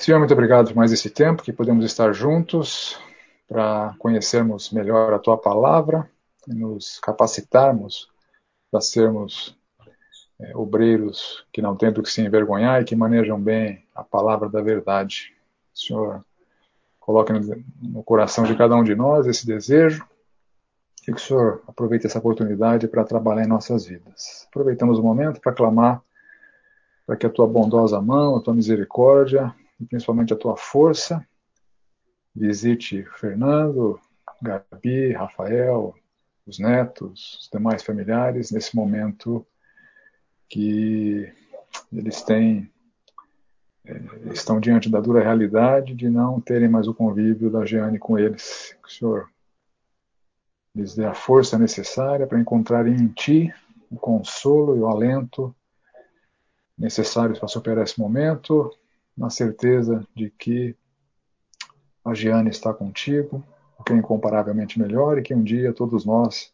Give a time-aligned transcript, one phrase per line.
[0.00, 2.98] Senhor, muito obrigado por mais esse tempo que podemos estar juntos
[3.46, 6.10] para conhecermos melhor a tua palavra
[6.48, 8.08] e nos capacitarmos
[8.70, 9.54] para sermos
[10.40, 14.48] é, obreiros que não têm do que se envergonhar e que manejam bem a palavra
[14.48, 15.34] da verdade.
[15.74, 16.24] Senhor,
[16.98, 17.34] coloque
[17.82, 20.02] no coração de cada um de nós esse desejo
[21.02, 24.46] e que o Senhor aproveite essa oportunidade para trabalhar em nossas vidas.
[24.48, 26.00] Aproveitamos o momento para clamar
[27.06, 31.26] para que a tua bondosa mão, a tua misericórdia e principalmente a tua força
[32.34, 33.98] visite Fernando,
[34.42, 35.94] Gabi, Rafael,
[36.46, 39.46] os netos, os demais familiares nesse momento
[40.48, 41.32] que
[41.92, 42.70] eles têm
[43.84, 48.18] é, estão diante da dura realidade de não terem mais o convívio da Jeane com
[48.18, 48.76] eles.
[48.82, 49.30] Que o Senhor
[50.74, 53.54] lhes dê a força necessária para encontrarem em Ti
[53.90, 55.54] o consolo e o alento
[56.76, 58.70] necessários para superar esse momento,
[59.20, 60.74] na certeza de que
[62.02, 63.44] a Giane está contigo,
[63.78, 66.50] o que é incomparavelmente melhor, e que um dia todos nós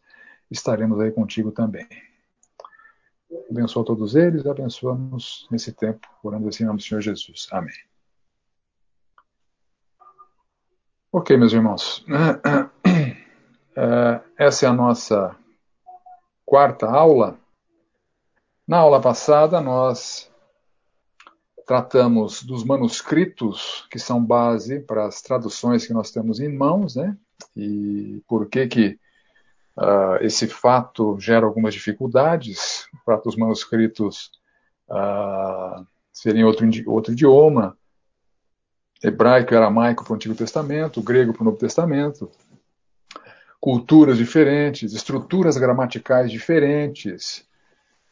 [0.51, 1.87] estaremos aí contigo também.
[3.49, 7.47] Abençoa todos eles, abençoa-nos nesse tempo, orando assim em nome do Senhor Jesus.
[7.51, 7.73] Amém.
[11.09, 12.05] Ok, meus irmãos.
[13.79, 15.35] É, essa é a nossa
[16.43, 17.37] quarta aula
[18.67, 20.31] na aula passada, nós
[21.67, 27.15] tratamos dos manuscritos que são base para as traduções que nós temos em mãos, né?
[27.55, 28.99] E por que que
[29.77, 32.87] uh, esse fato gera algumas dificuldades?
[32.93, 34.31] O fato dos manuscritos
[34.89, 37.77] uh, serem outro, outro idioma,
[39.03, 42.31] hebraico e aramaico para o Antigo Testamento, grego para o Novo Testamento,
[43.59, 47.46] culturas diferentes, estruturas gramaticais diferentes,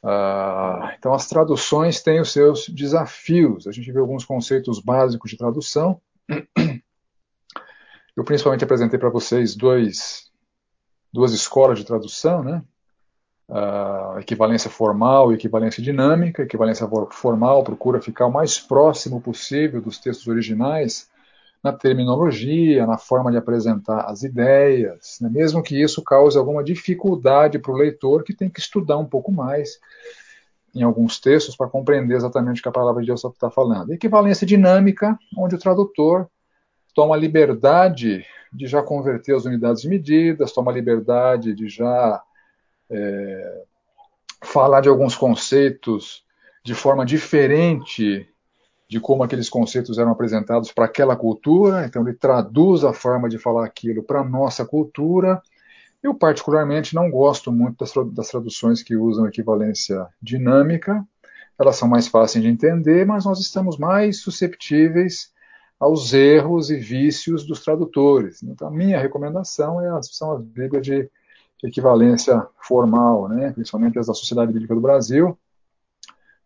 [0.06, 3.66] Uh, então, as traduções têm os seus desafios.
[3.66, 6.00] A gente vê alguns conceitos básicos de tradução.
[8.16, 10.32] Eu principalmente apresentei para vocês dois,
[11.12, 12.64] duas escolas de tradução, né?
[13.50, 16.44] Uh, equivalência formal e equivalência dinâmica.
[16.44, 21.10] Equivalência formal procura ficar o mais próximo possível dos textos originais
[21.66, 25.28] na terminologia, na forma de apresentar as ideias, né?
[25.32, 29.32] mesmo que isso cause alguma dificuldade para o leitor que tem que estudar um pouco
[29.32, 29.80] mais
[30.76, 33.92] em alguns textos para compreender exatamente o que a palavra de Deus está falando.
[33.92, 36.30] Equivalência dinâmica, onde o tradutor
[36.94, 42.22] toma liberdade de já converter as unidades de medidas, toma liberdade de já
[42.92, 43.64] é,
[44.44, 46.24] falar de alguns conceitos
[46.64, 48.30] de forma diferente
[48.88, 53.38] de como aqueles conceitos eram apresentados para aquela cultura, então ele traduz a forma de
[53.38, 55.42] falar aquilo para a nossa cultura.
[56.04, 61.04] Eu, particularmente, não gosto muito das, das traduções que usam equivalência dinâmica,
[61.58, 65.34] elas são mais fáceis de entender, mas nós estamos mais susceptíveis
[65.80, 68.44] aos erros e vícios dos tradutores.
[68.44, 71.10] Então, a minha recomendação é a, são as Bíblias de
[71.64, 75.38] equivalência formal, né, principalmente as da Sociedade Bíblica do Brasil,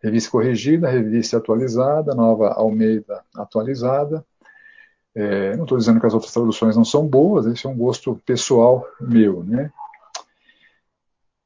[0.02, 4.26] Revista corrigida, revista atualizada, nova Almeida atualizada.
[5.14, 8.16] É, não estou dizendo que as outras traduções não são boas, esse é um gosto
[8.26, 9.44] pessoal meu.
[9.44, 9.72] Né?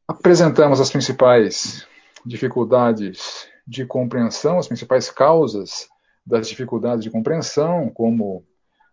[0.07, 1.87] Apresentamos as principais
[2.25, 5.87] dificuldades de compreensão, as principais causas
[6.25, 8.45] das dificuldades de compreensão, como,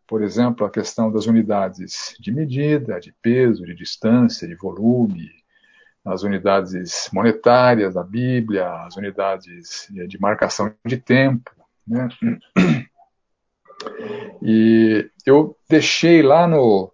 [0.06, 5.30] por exemplo, a questão das unidades de medida, de peso, de distância, de volume,
[6.04, 11.50] as unidades monetárias da Bíblia, as unidades de marcação de tempo.
[11.86, 12.08] Né?
[14.42, 16.92] E eu deixei lá no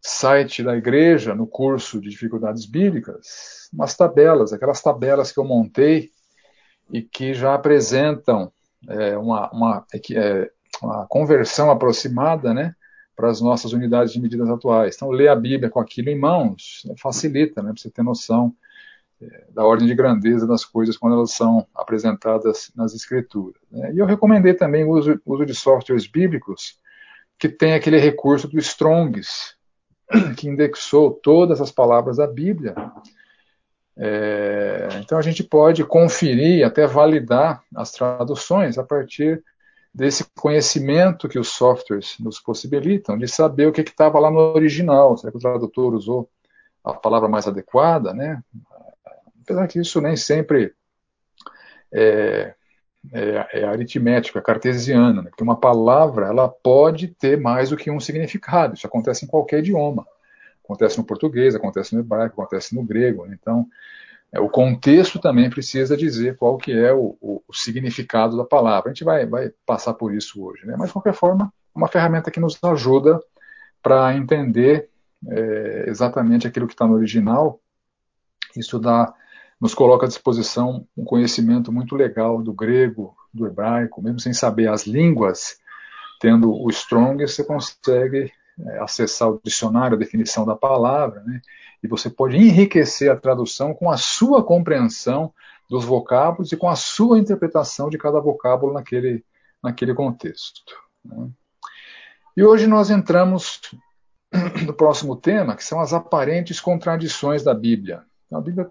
[0.00, 6.10] site da igreja, no curso de dificuldades bíblicas, umas tabelas, aquelas tabelas que eu montei
[6.92, 8.52] e que já apresentam
[8.88, 10.50] é, uma, uma, é,
[10.82, 12.74] uma conversão aproximada, né?
[13.14, 14.96] Para as nossas unidades de medidas atuais.
[14.96, 18.54] Então, ler a Bíblia com aquilo em mãos né, facilita, né, para você ter noção
[19.22, 23.60] é, da ordem de grandeza das coisas quando elas são apresentadas nas Escrituras.
[23.70, 23.92] Né.
[23.94, 26.78] E eu recomendei também o uso, uso de softwares bíblicos
[27.38, 29.54] que tem aquele recurso do Strongs,
[30.36, 32.74] que indexou todas as palavras da Bíblia.
[33.96, 39.42] É, então a gente pode conferir, até validar as traduções a partir
[39.94, 45.16] desse conhecimento que os softwares nos possibilitam, de saber o que estava lá no original,
[45.16, 46.28] será que o tradutor usou
[46.82, 48.42] a palavra mais adequada, né?
[49.42, 50.74] Apesar que isso nem sempre
[51.92, 52.54] é,
[53.12, 55.30] é, é aritmético, é cartesiano, né?
[55.30, 59.60] porque uma palavra ela pode ter mais do que um significado, isso acontece em qualquer
[59.60, 60.06] idioma,
[60.64, 63.36] acontece no português, acontece no hebraico, acontece no grego, né?
[63.38, 63.66] então
[64.40, 68.90] o contexto também precisa dizer qual que é o, o, o, significado da palavra.
[68.90, 70.74] A gente vai, vai passar por isso hoje, né?
[70.76, 73.20] mas de qualquer forma, é uma ferramenta que nos ajuda
[73.82, 74.88] para entender
[75.28, 77.60] é, exatamente aquilo que está no original.
[78.56, 79.12] Isso dá,
[79.60, 84.68] nos coloca à disposição um conhecimento muito legal do grego, do hebraico, mesmo sem saber
[84.68, 85.58] as línguas,
[86.20, 91.40] tendo o Strong, você consegue é, acessar o dicionário, a definição da palavra, né?
[91.82, 95.32] e você pode enriquecer a tradução com a sua compreensão
[95.68, 99.24] dos vocábulos e com a sua interpretação de cada vocábulo naquele,
[99.62, 100.74] naquele contexto.
[101.04, 101.28] Né?
[102.36, 103.60] E hoje nós entramos
[104.66, 108.02] no próximo tema, que são as aparentes contradições da Bíblia.
[108.26, 108.70] Então, a Bíblia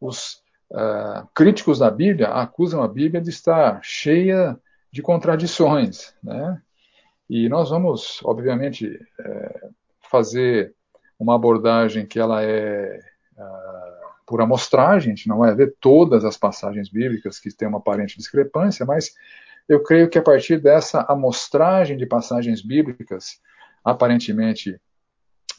[0.00, 4.58] os uh, críticos da Bíblia acusam a Bíblia de estar cheia
[4.92, 6.60] de contradições, né?
[7.28, 9.68] E nós vamos, obviamente, é,
[10.10, 10.74] fazer
[11.18, 13.00] uma abordagem que ela é
[13.36, 17.78] uh, por amostragem, a gente não vai ver todas as passagens bíblicas que têm uma
[17.78, 19.14] aparente discrepância, mas
[19.68, 23.40] eu creio que a partir dessa amostragem de passagens bíblicas
[23.82, 24.80] aparentemente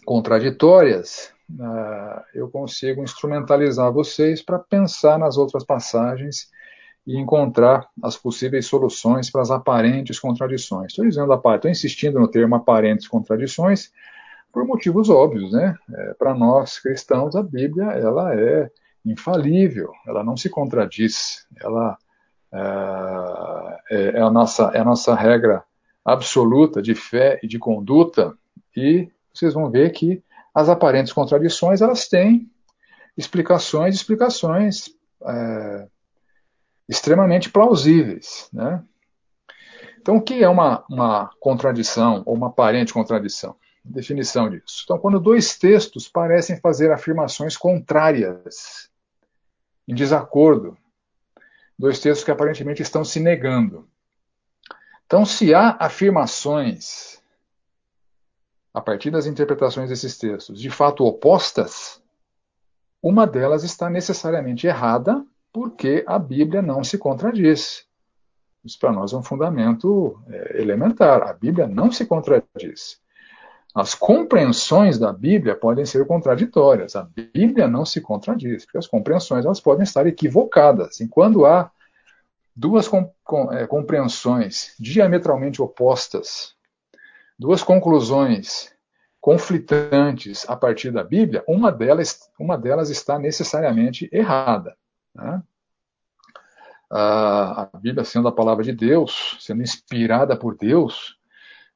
[0.05, 6.49] contraditórias, uh, eu consigo instrumentalizar vocês para pensar nas outras passagens
[7.05, 10.87] e encontrar as possíveis soluções para as aparentes contradições.
[10.87, 13.91] Estou dizendo, estou insistindo no termo aparentes contradições
[14.51, 15.77] por motivos óbvios, né?
[15.93, 18.71] É, para nós cristãos, a Bíblia ela é
[19.05, 21.97] infalível, ela não se contradiz, ela
[22.51, 25.63] é, é, é a nossa é a nossa regra
[26.03, 28.33] absoluta de fé e de conduta
[28.75, 30.23] e vocês vão ver que
[30.53, 32.49] as aparentes contradições elas têm
[33.17, 34.89] explicações, explicações
[35.27, 35.87] é,
[36.87, 38.49] extremamente plausíveis.
[38.53, 38.83] Né?
[39.99, 43.55] Então, o que é uma, uma contradição ou uma aparente contradição?
[43.83, 44.81] Definição disso.
[44.83, 48.89] Então, quando dois textos parecem fazer afirmações contrárias,
[49.87, 50.77] em desacordo,
[51.77, 53.87] dois textos que aparentemente estão se negando.
[55.05, 57.21] Então, se há afirmações
[58.73, 62.01] a partir das interpretações desses textos, de fato opostas,
[63.01, 67.85] uma delas está necessariamente errada, porque a Bíblia não se contradiz.
[68.61, 71.23] Isso para nós é um fundamento é, elementar.
[71.23, 72.99] A Bíblia não se contradiz.
[73.73, 76.93] As compreensões da Bíblia podem ser contraditórias.
[76.97, 80.99] A Bíblia não se contradiz, porque as compreensões elas podem estar equivocadas.
[80.99, 81.71] E quando há
[82.53, 86.53] duas com, com, é, compreensões diametralmente opostas
[87.39, 88.73] duas conclusões
[89.21, 94.75] conflitantes a partir da Bíblia, uma delas, uma delas está necessariamente errada.
[95.15, 95.41] Né?
[96.91, 101.17] A Bíblia, sendo a palavra de Deus, sendo inspirada por Deus,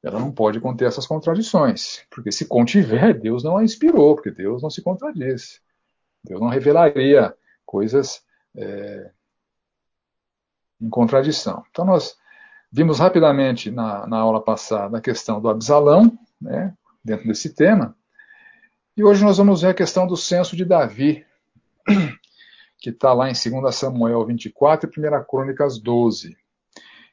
[0.02, 4.62] ela não pode conter essas contradições, porque se contiver, Deus não a inspirou, porque Deus
[4.62, 5.60] não se contradiz.
[6.24, 7.34] Deus não revelaria
[7.66, 8.22] coisas
[8.56, 9.10] é,
[10.80, 11.64] em contradição.
[11.70, 12.16] Então, nós
[12.72, 16.72] Vimos rapidamente na, na aula passada a questão do Absalão, né,
[17.04, 17.96] dentro desse tema,
[18.96, 21.26] e hoje nós vamos ver a questão do censo de Davi,
[22.80, 26.36] que está lá em 2 Samuel 24 e 1 Crônicas 12.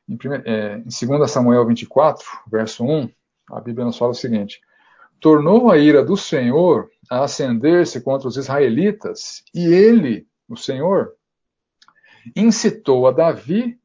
[0.07, 3.09] Em, é, em 2 Samuel 24, verso 1,
[3.51, 4.61] a Bíblia nos fala o seguinte:
[5.19, 11.13] Tornou a ira do Senhor a acender-se contra os israelitas, e ele, o Senhor,
[12.35, 13.77] incitou a Davi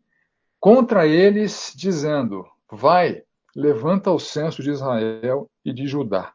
[0.60, 3.24] contra eles, dizendo: Vai,
[3.54, 6.32] levanta o censo de Israel e de Judá.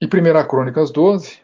[0.00, 1.40] E 1 Crônicas 12,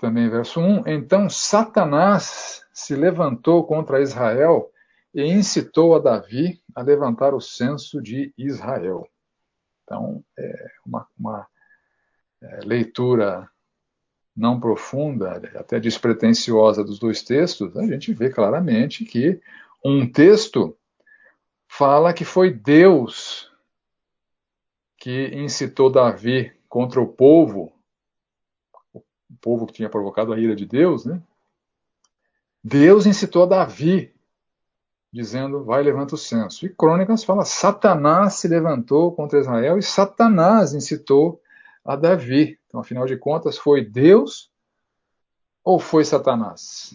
[0.00, 4.70] também verso 1: Então Satanás se levantou contra Israel
[5.14, 9.06] e incitou a Davi a levantar o censo de Israel.
[9.84, 11.46] Então, é uma, uma
[12.40, 13.50] é, leitura
[14.36, 19.40] não profunda, até despretensiosa dos dois textos, a gente vê claramente que
[19.84, 20.76] um texto
[21.68, 23.50] fala que foi Deus
[24.96, 27.72] que incitou Davi contra o povo,
[29.30, 31.22] o povo que tinha provocado a ira de Deus, né?
[32.62, 34.12] Deus incitou Davi,
[35.12, 36.66] dizendo: vai, levanta o censo.
[36.66, 41.40] E Crônicas fala: Satanás se levantou contra Israel e Satanás incitou
[41.84, 42.58] a Davi.
[42.66, 44.50] Então, afinal de contas, foi Deus
[45.64, 46.94] ou foi Satanás?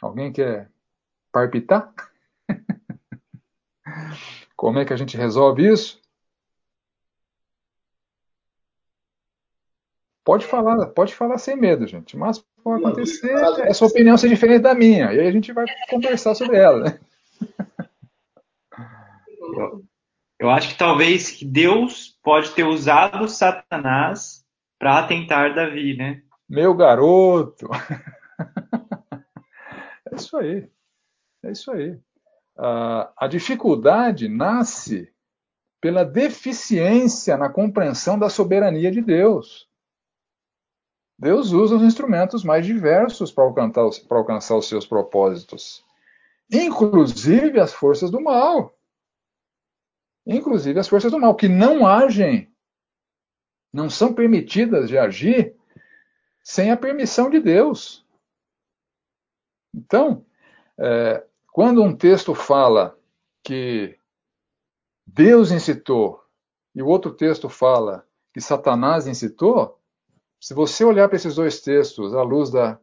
[0.00, 0.70] Alguém quer
[1.32, 1.92] palpitar?
[4.56, 5.99] Como é que a gente resolve isso?
[10.30, 12.16] Pode falar, pode falar sem medo, gente.
[12.16, 13.32] Mas pode acontecer
[13.62, 15.12] é sua opinião ser diferente da minha.
[15.12, 17.00] E aí a gente vai conversar sobre ela, né?
[20.38, 24.44] Eu acho que talvez Deus pode ter usado Satanás
[24.78, 26.22] para atentar Davi, né?
[26.48, 27.68] Meu garoto!
[30.14, 30.70] isso aí.
[31.42, 31.90] É isso aí.
[32.56, 35.12] Uh, a dificuldade nasce
[35.80, 39.68] pela deficiência na compreensão da soberania de Deus.
[41.20, 45.84] Deus usa os instrumentos mais diversos para alcançar, alcançar os seus propósitos,
[46.50, 48.74] inclusive as forças do mal.
[50.26, 52.50] Inclusive as forças do mal, que não agem,
[53.70, 55.54] não são permitidas de agir
[56.42, 58.02] sem a permissão de Deus.
[59.74, 60.24] Então,
[60.78, 61.22] é,
[61.52, 62.98] quando um texto fala
[63.44, 63.98] que
[65.06, 66.24] Deus incitou
[66.74, 69.79] e o outro texto fala que Satanás incitou,
[70.40, 72.78] se você olhar para esses dois textos à luz da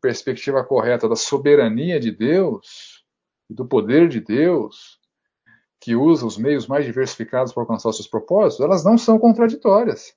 [0.00, 3.04] perspectiva correta da soberania de Deus
[3.48, 5.00] e do poder de Deus,
[5.80, 10.14] que usa os meios mais diversificados para alcançar seus propósitos, elas não são contraditórias.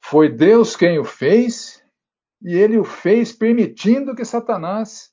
[0.00, 1.82] Foi Deus quem o fez
[2.40, 5.10] e ele o fez permitindo que Satanás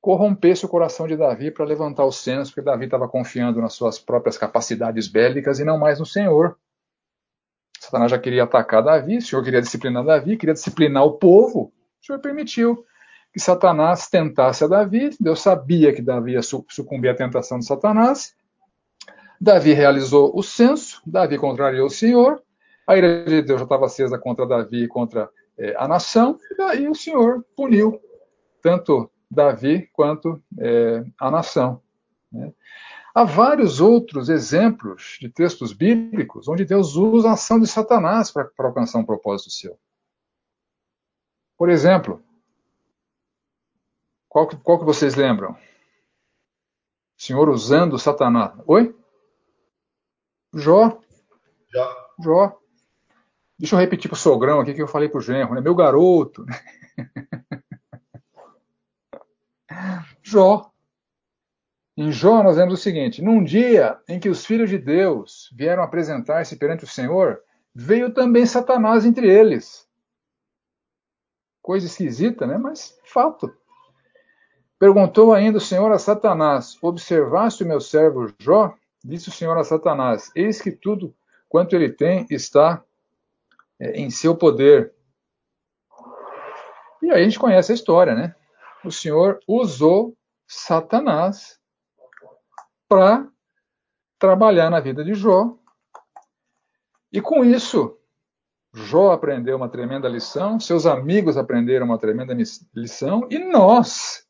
[0.00, 3.98] corrompesse o coração de Davi para levantar os senos, porque Davi estava confiando nas suas
[3.98, 6.56] próprias capacidades bélicas e não mais no Senhor.
[7.82, 11.72] Satanás já queria atacar Davi, o Senhor queria disciplinar Davi, queria disciplinar o povo.
[12.00, 12.86] O Senhor permitiu
[13.32, 15.10] que Satanás tentasse a Davi.
[15.18, 18.36] Deus sabia que Davi ia sucumbir à tentação de Satanás.
[19.40, 22.40] Davi realizou o censo, Davi contrariou o Senhor.
[22.86, 26.56] A ira de Deus já estava acesa contra Davi e contra é, a nação, e
[26.56, 28.00] daí o Senhor puniu
[28.62, 31.82] tanto Davi quanto é, a nação.
[32.30, 32.52] Né?
[33.14, 38.50] Há vários outros exemplos de textos bíblicos onde Deus usa a ação de Satanás para
[38.58, 39.78] alcançar um propósito seu.
[41.58, 42.22] Por exemplo,
[44.28, 45.52] qual que, qual que vocês lembram?
[45.52, 48.52] O Senhor usando Satanás.
[48.66, 48.96] Oi?
[50.54, 50.98] Jó.
[51.72, 51.96] Jó.
[52.18, 52.58] Jó.
[53.58, 55.60] Deixa eu repetir para o sogrão aqui que eu falei para o genro, né?
[55.60, 56.46] Meu garoto.
[60.22, 60.71] Jó.
[61.96, 65.82] Em Jó, nós vemos o seguinte: num dia em que os filhos de Deus vieram
[65.82, 67.42] apresentar-se perante o Senhor,
[67.74, 69.86] veio também Satanás entre eles.
[71.60, 72.56] Coisa esquisita, né?
[72.56, 73.54] Mas fato.
[74.78, 78.74] Perguntou ainda o Senhor a Satanás: Observaste o meu servo Jó?
[79.04, 81.14] Disse o Senhor a Satanás: Eis que tudo
[81.46, 82.82] quanto ele tem está
[83.78, 84.94] é, em seu poder.
[87.02, 88.34] E aí a gente conhece a história, né?
[88.82, 90.16] O Senhor usou
[90.48, 91.60] Satanás
[92.92, 93.26] para
[94.18, 95.56] trabalhar na vida de Jó.
[97.10, 97.96] E com isso,
[98.70, 102.36] Jó aprendeu uma tremenda lição, seus amigos aprenderam uma tremenda
[102.74, 104.26] lição e nós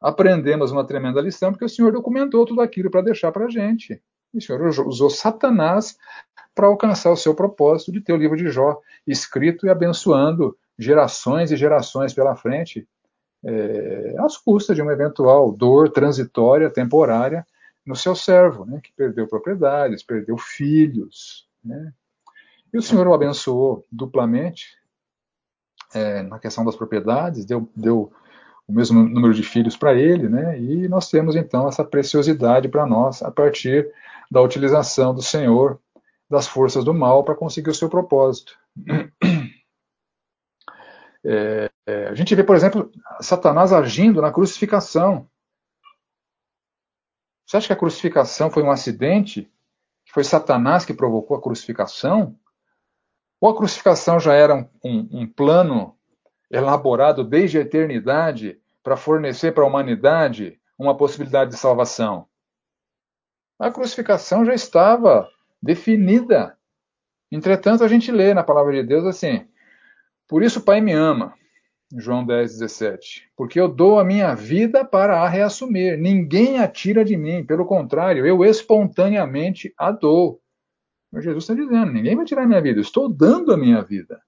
[0.00, 4.02] aprendemos uma tremenda lição porque o Senhor documentou tudo aquilo para deixar para a gente.
[4.32, 5.98] E o Senhor usou Satanás
[6.54, 11.52] para alcançar o seu propósito de ter o livro de Jó escrito e abençoando gerações
[11.52, 12.88] e gerações pela frente
[13.44, 17.46] é, às custas de uma eventual dor transitória, temporária,
[17.84, 21.48] no seu servo, né, que perdeu propriedades, perdeu filhos.
[21.64, 21.92] Né?
[22.72, 24.78] E o Senhor o abençoou duplamente
[25.94, 28.12] é, na questão das propriedades, deu, deu
[28.68, 30.58] o mesmo número de filhos para ele, né?
[30.60, 33.90] e nós temos então essa preciosidade para nós a partir
[34.30, 35.80] da utilização do Senhor
[36.28, 38.56] das forças do mal para conseguir o seu propósito.
[41.24, 45.28] É, é, a gente vê, por exemplo, Satanás agindo na crucificação.
[47.46, 49.50] Você acha que a crucificação foi um acidente?
[50.04, 52.38] Que foi Satanás que provocou a crucificação?
[53.40, 55.96] Ou a crucificação já era um, um, um plano
[56.50, 62.26] elaborado desde a eternidade para fornecer para a humanidade uma possibilidade de salvação?
[63.58, 65.28] A crucificação já estava
[65.62, 66.56] definida.
[67.30, 69.49] Entretanto, a gente lê na palavra de Deus assim:
[70.30, 71.34] Por isso o Pai me ama,
[71.92, 73.28] João 10, 17.
[73.36, 75.98] Porque eu dou a minha vida para a reassumir.
[75.98, 77.44] Ninguém a tira de mim.
[77.44, 80.40] Pelo contrário, eu espontaneamente a dou.
[81.10, 82.78] Mas Jesus está dizendo: ninguém vai tirar a minha vida.
[82.78, 84.22] Eu estou dando a minha vida.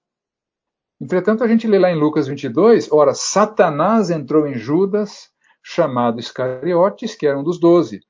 [0.99, 5.29] Entretanto, a gente lê lá em Lucas 22, ora, Satanás entrou em Judas,
[5.63, 8.01] chamado Iscariotes, que era um dos doze.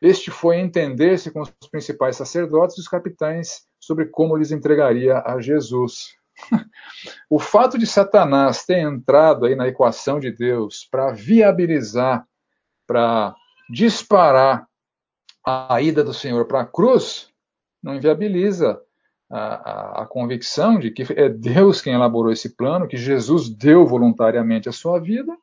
[0.00, 5.38] Este foi entender-se com os principais sacerdotes e os capitães sobre como lhes entregaria a
[5.38, 6.16] Jesus
[7.28, 12.26] o fato de Satanás ter entrado aí na equação de Deus para viabilizar,
[12.86, 13.34] para
[13.70, 14.66] disparar
[15.44, 17.28] a ida do Senhor para a cruz,
[17.82, 18.80] não inviabiliza
[19.30, 23.86] a, a, a, convicção de que é Deus quem elaborou esse plano, que Jesus deu
[23.86, 25.36] voluntariamente a sua vida,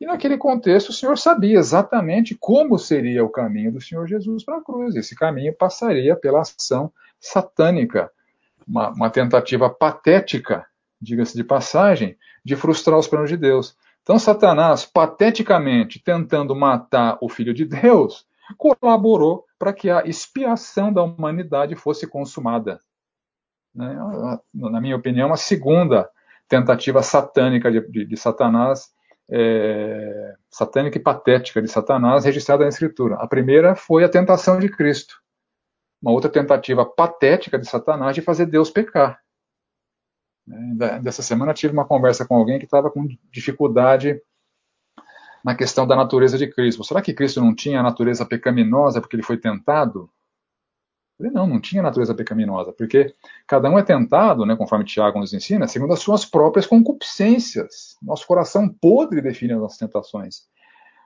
[0.00, 4.58] e naquele contexto o Senhor sabia exatamente como seria o caminho do Senhor Jesus para
[4.58, 4.94] a cruz.
[4.94, 8.10] Esse caminho passaria pela ação satânica
[8.68, 10.66] uma, uma tentativa patética,
[11.00, 13.76] diga-se de passagem, de frustrar os planos de Deus.
[14.02, 21.02] Então, Satanás, pateticamente tentando matar o Filho de Deus, colaborou para que a expiação da
[21.02, 22.80] humanidade fosse consumada.
[23.74, 23.96] Né?
[24.54, 26.08] Na minha opinião, a segunda
[26.48, 28.88] tentativa satânica de, de, de Satanás,
[29.30, 33.16] é, satânica e patética de Satanás, registrada na Escritura.
[33.16, 35.20] A primeira foi a tentação de Cristo.
[36.00, 39.20] Uma outra tentativa patética de Satanás de fazer Deus pecar.
[41.02, 44.20] Dessa semana tive uma conversa com alguém que estava com dificuldade
[45.44, 46.84] na questão da natureza de Cristo.
[46.84, 50.10] Será que Cristo não tinha a natureza pecaminosa porque ele foi tentado?
[51.20, 53.12] Ele não, não tinha natureza pecaminosa, porque
[53.46, 57.96] cada um é tentado, né, conforme Tiago nos ensina, segundo as suas próprias concupiscências.
[58.00, 60.42] Nosso coração podre define as nossas tentações.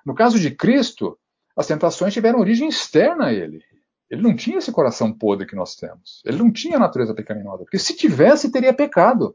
[0.05, 1.19] No caso de Cristo,
[1.57, 3.65] as tentações tiveram origem externa a ele.
[4.13, 6.21] Ele não tinha esse coração podre que nós temos.
[6.27, 7.65] Ele não tinha natureza pecaminosa.
[7.65, 9.35] Porque se tivesse, teria pecado.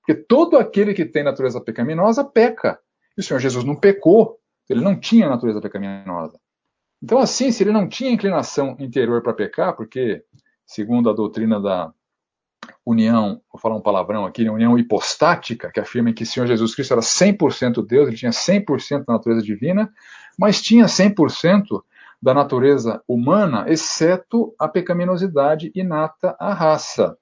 [0.00, 2.78] Porque todo aquele que tem natureza pecaminosa peca.
[3.16, 4.38] E o Senhor Jesus não pecou.
[4.68, 6.38] Ele não tinha natureza pecaminosa.
[7.02, 10.22] Então, assim, se ele não tinha inclinação interior para pecar, porque,
[10.66, 11.90] segundo a doutrina da
[12.84, 16.92] união, vou falar um palavrão aqui, união hipostática, que afirma que o Senhor Jesus Cristo
[16.92, 19.90] era 100% Deus, ele tinha 100% da natureza divina,
[20.38, 21.82] mas tinha 100%
[22.22, 27.16] da natureza humana, exceto a pecaminosidade inata à raça.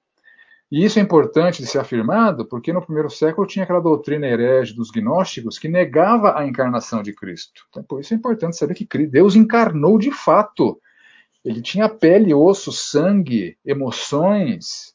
[0.71, 4.75] E isso é importante de ser afirmado, porque no primeiro século tinha aquela doutrina herege
[4.75, 7.65] dos gnósticos que negava a encarnação de Cristo.
[7.69, 10.79] Então, por isso é importante saber que Deus encarnou de fato.
[11.43, 14.93] Ele tinha pele, osso, sangue, emoções,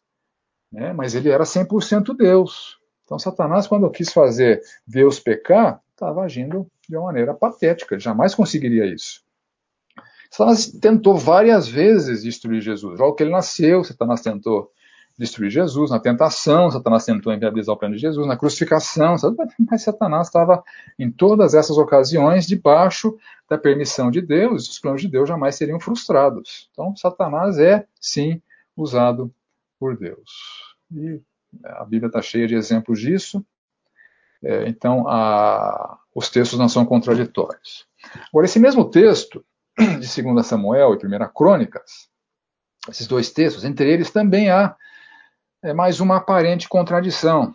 [0.71, 0.93] né?
[0.93, 2.79] mas ele era 100% Deus.
[3.05, 8.33] Então, Satanás, quando quis fazer Deus pecar, estava agindo de uma maneira patética, ele jamais
[8.33, 9.24] conseguiria isso.
[10.35, 12.99] Satanás tentou várias vezes destruir Jesus.
[12.99, 14.69] Logo que ele nasceu, Satanás tentou
[15.17, 15.93] destruir Jesus.
[15.93, 18.27] Na tentação, Satanás tentou inviabilizar o plano de Jesus.
[18.27, 19.15] Na crucificação,
[19.71, 20.65] mas Satanás estava
[20.99, 23.17] em todas essas ocasiões debaixo
[23.49, 24.69] da permissão de Deus.
[24.69, 26.69] Os planos de Deus jamais seriam frustrados.
[26.73, 28.43] Então, Satanás é, sim,
[28.77, 29.33] usado
[29.79, 30.75] por Deus.
[30.91, 31.21] E
[31.63, 33.47] a Bíblia está cheia de exemplos disso.
[34.43, 37.87] É, então, a, os textos não são contraditórios.
[38.33, 39.45] Agora, esse mesmo texto,
[40.01, 42.09] de 2 Samuel e 1 Crônicas,
[42.89, 44.77] esses dois textos, entre eles também há
[45.63, 47.55] é, mais uma aparente contradição.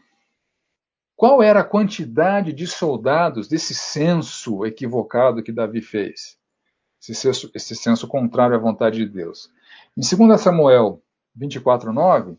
[1.15, 6.37] Qual era a quantidade de soldados desse censo equivocado que Davi fez?
[7.01, 9.49] Esse censo, esse censo contrário à vontade de Deus.
[9.97, 11.01] Em 2 Samuel
[11.37, 12.37] 24:9,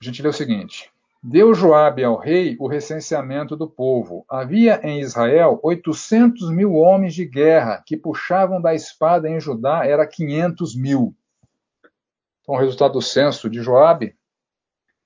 [0.00, 4.24] a gente lê o seguinte: Deu Joabe ao rei o recenseamento do povo.
[4.28, 10.06] Havia em Israel 800 mil homens de guerra que puxavam da espada em Judá era
[10.06, 11.16] 500 mil.
[12.40, 14.16] Então, o resultado do censo de Joabe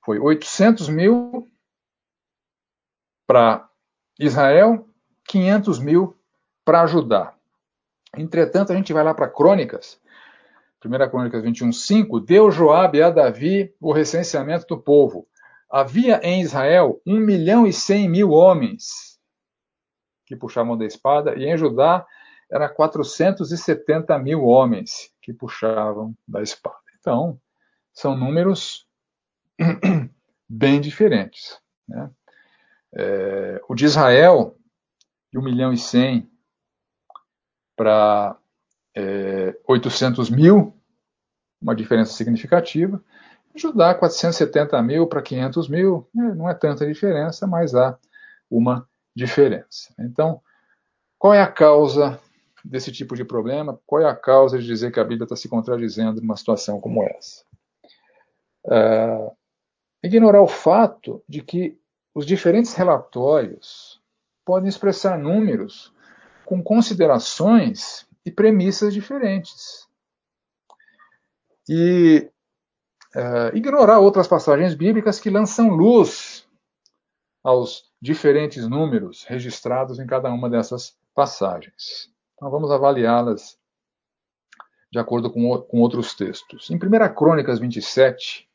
[0.05, 1.51] foi 800 mil
[3.27, 3.69] para
[4.19, 4.87] Israel,
[5.27, 6.17] 500 mil
[6.63, 7.35] para Judá.
[8.17, 9.99] Entretanto, a gente vai lá para Crônicas,
[10.85, 15.27] 1 Crônicas 21, 5, deu Joabe a Davi o recenseamento do povo.
[15.73, 19.19] Havia em Israel um milhão e cem mil homens
[20.27, 22.07] que puxavam da espada, e em Judá
[22.51, 26.77] era 470 mil homens que puxavam da espada.
[27.01, 27.41] Então,
[27.95, 28.87] são números
[30.47, 31.59] bem diferentes.
[31.89, 32.11] Né?
[32.95, 34.59] É, o de Israel,
[35.33, 36.31] de 1 milhão e 100
[37.75, 38.39] para
[38.95, 40.79] é, 800 mil,
[41.61, 43.03] uma diferença significativa.
[43.55, 47.99] Judá, 470 mil para 500 mil, né, não é tanta diferença, mas há
[48.51, 49.93] uma diferença.
[49.99, 50.41] Então,
[51.19, 52.19] qual é a causa
[52.65, 53.79] desse tipo de problema?
[53.87, 57.05] Qual é a causa de dizer que a Bíblia está se contradizendo numa situação como
[57.05, 57.45] essa?
[58.65, 59.37] Uh,
[60.03, 61.79] ignorar o fato de que
[62.15, 64.01] os diferentes relatórios
[64.45, 65.93] podem expressar números
[66.45, 69.89] com considerações e premissas diferentes.
[71.69, 72.32] E
[73.17, 76.47] uh, ignorar outras passagens bíblicas que lançam luz
[77.43, 82.11] aos diferentes números registrados em cada uma dessas passagens.
[82.35, 83.59] Então vamos avaliá-las
[84.91, 86.71] de acordo com, com, outros textos.
[86.71, 88.49] Em 1 Crônicas 27,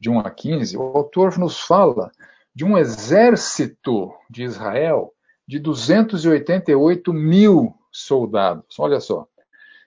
[0.00, 2.10] de 1 a 15, o autor nos fala
[2.54, 5.12] de um exército de Israel
[5.46, 8.78] de 288 mil soldados.
[8.78, 9.28] Olha só.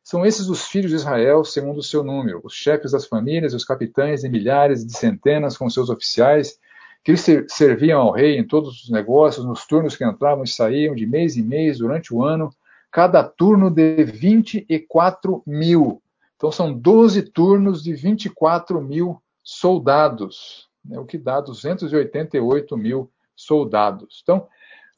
[0.06, 3.66] São esses os filhos de Israel, segundo o seu número, os chefes das famílias, os
[3.66, 6.60] capitães de milhares e de centenas com seus oficiais,
[7.04, 11.08] que serviam ao rei em todos os negócios, nos turnos que entravam e saíam, de
[11.08, 12.52] mês em mês, durante o ano,
[12.92, 16.00] cada turno de 24 mil.
[16.36, 24.20] Então são 12 turnos de 24 mil soldados, né, o que dá 288 mil soldados.
[24.22, 24.48] Então,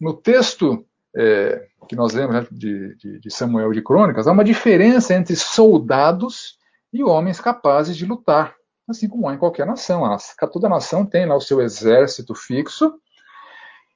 [0.02, 4.44] no texto é, que nós lemos né, de, de, de Samuel de Crônicas, há uma
[4.44, 6.58] diferença entre soldados
[6.94, 8.56] e homens capazes de lutar,
[8.88, 10.04] assim como há em qualquer nação.
[10.52, 12.94] Toda nação tem lá o seu exército fixo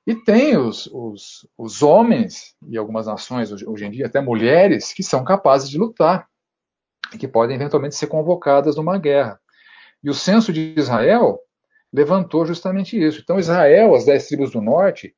[0.06, 5.04] e tem os, os, os homens, e algumas nações hoje em dia até mulheres, que
[5.04, 6.28] são capazes de lutar
[7.14, 9.40] e que podem eventualmente ser convocadas numa guerra.
[10.04, 11.40] E o censo de Israel
[11.94, 13.20] levantou justamente isso.
[13.22, 15.14] Então, Israel, as dez tribos do norte,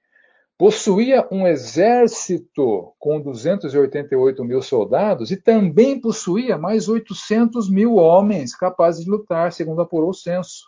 [0.64, 9.04] possuía um exército com 288 mil soldados e também possuía mais 800 mil homens capazes
[9.04, 10.64] de lutar, segundo apurou o censo.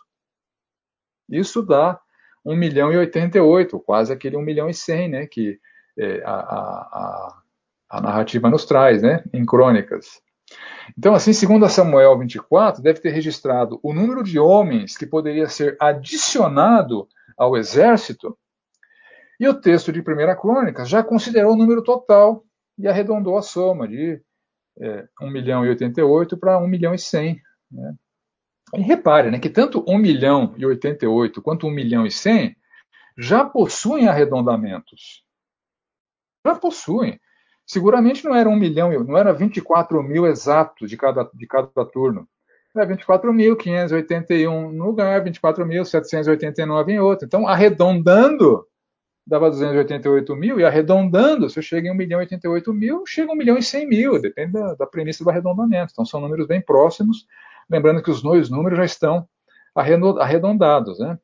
[1.30, 1.98] Isso dá
[2.44, 5.58] 1 milhão e 88, quase aquele 1 milhão e 100, né, que
[5.98, 7.42] é, a, a,
[7.88, 10.20] a, narrativa nos traz, né, em crônicas.
[10.98, 15.74] Então, assim, segundo Samuel 24, deve ter registrado o número de homens que poderia ser
[15.80, 18.36] adicionado ao exército,
[19.38, 20.04] e o texto de 1
[20.40, 22.44] Crônicas já considerou o número total
[22.78, 24.20] e arredondou a soma de
[24.78, 27.40] é, 1 milhão e 88 para 1 milhão e 100.
[27.70, 27.94] Né?
[28.74, 32.56] E repare né, que tanto 1 milhão e 88 quanto 1 milhão e 100
[33.18, 35.24] já possuem arredondamentos.
[36.46, 37.18] Já possuem.
[37.66, 42.28] Seguramente não era 1 milhão, não era 24 mil exatos de cada, de cada turno.
[42.74, 47.26] Era 24.581 no lugar, 24.789 em outro.
[47.26, 48.66] Então, arredondando,
[49.26, 53.32] dava 288 mil, e arredondando, se eu chego em 1 milhão e 88 mil, chega
[53.32, 55.90] 1 milhão e 100 mil, depende da, da premissa do arredondamento.
[55.92, 57.26] Então, são números bem próximos,
[57.68, 59.28] lembrando que os dois números já estão
[59.74, 60.98] arredondados.
[61.00, 61.18] Né?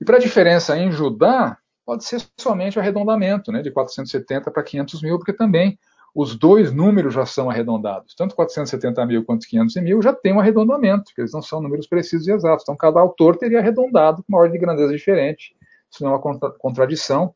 [0.00, 4.62] E para a diferença em Judá, pode ser somente o arredondamento, né, de 470 para
[4.62, 5.78] 500 mil, porque também
[6.14, 8.14] os dois números já são arredondados.
[8.14, 11.86] Tanto 470 mil quanto 500 mil já tem um arredondamento, porque eles não são números
[11.86, 12.62] precisos e exatos.
[12.62, 15.54] Então, cada autor teria arredondado com uma ordem de grandeza diferente.
[15.90, 17.34] Isso não é uma contradição,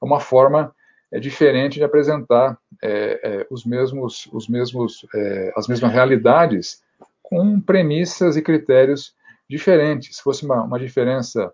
[0.00, 0.74] é uma forma
[1.12, 6.82] é, diferente de apresentar é, é, os mesmos, os mesmos, é, as mesmas realidades
[7.22, 9.14] com premissas e critérios
[9.48, 10.16] diferentes.
[10.16, 11.52] Se fosse uma, uma diferença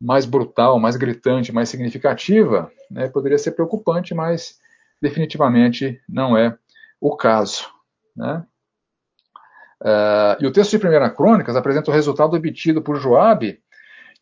[0.00, 4.58] mais brutal, mais gritante, mais significativa, né, poderia ser preocupante, mas
[5.00, 6.56] definitivamente não é
[7.00, 7.68] o caso.
[8.16, 8.44] Né?
[9.80, 13.60] Uh, e o texto de 1 Crônicas apresenta o resultado obtido por Joabe,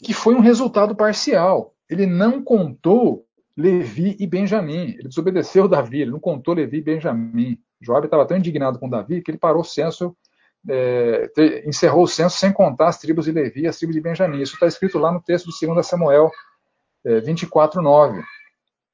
[0.03, 1.75] que foi um resultado parcial.
[1.89, 4.95] Ele não contou Levi e Benjamim.
[4.99, 7.59] Ele desobedeceu Davi, ele não contou Levi e Benjamim.
[7.81, 10.17] Joabe estava tão indignado com Davi que ele parou o censo,
[10.69, 11.31] é,
[11.67, 14.41] encerrou o censo sem contar as tribos de Levi e as tribos de Benjamim.
[14.41, 16.31] Isso está escrito lá no texto de 2 Samuel
[17.05, 18.23] é, 24, 9.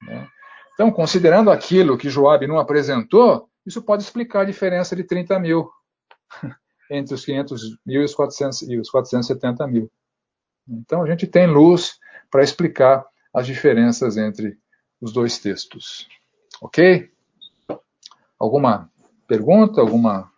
[0.03, 0.29] Né?
[0.75, 5.69] Então, considerando aquilo que Joabe não apresentou, isso pode explicar a diferença de 30 mil
[6.91, 9.91] entre os 500 mil e os, 400, e os 470 mil.
[10.69, 11.99] Então, a gente tem luz
[12.31, 14.59] para explicar as diferenças entre
[15.01, 16.09] os dois textos.
[16.61, 17.11] Ok?
[18.39, 18.91] Alguma
[19.27, 19.81] pergunta?
[19.81, 20.31] Alguma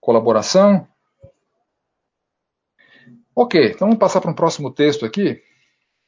[0.00, 0.86] colaboração?
[3.34, 5.42] Ok, então vamos passar para um próximo texto aqui,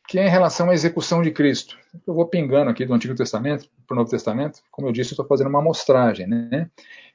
[0.08, 1.78] que é em relação à execução de Cristo.
[2.06, 4.60] Eu vou pingando aqui do Antigo Testamento para o Novo Testamento.
[4.70, 6.26] Como eu disse, eu estou fazendo uma amostragem.
[6.26, 6.70] Né?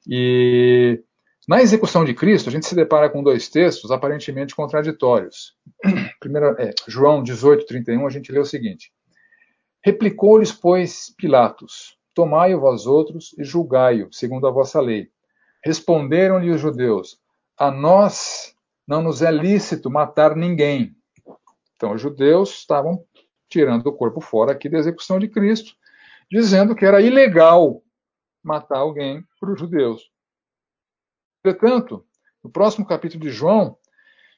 [0.07, 1.03] E
[1.47, 5.55] na execução de Cristo, a gente se depara com dois textos aparentemente contraditórios.
[6.19, 8.91] Primeiro, é, João 18, 31, a gente lê o seguinte:
[9.81, 15.10] Replicou-lhes, pois, Pilatos: Tomai-o vós outros e julgai-o, segundo a vossa lei.
[15.63, 17.17] Responderam-lhe os judeus:
[17.57, 18.53] A nós
[18.86, 20.93] não nos é lícito matar ninguém.
[21.77, 23.05] Então, os judeus estavam
[23.47, 25.73] tirando o corpo fora aqui da execução de Cristo,
[26.29, 27.81] dizendo que era ilegal
[28.43, 30.12] matar alguém para os judeus.
[31.47, 32.05] Entretanto,
[32.43, 33.77] no próximo capítulo de João,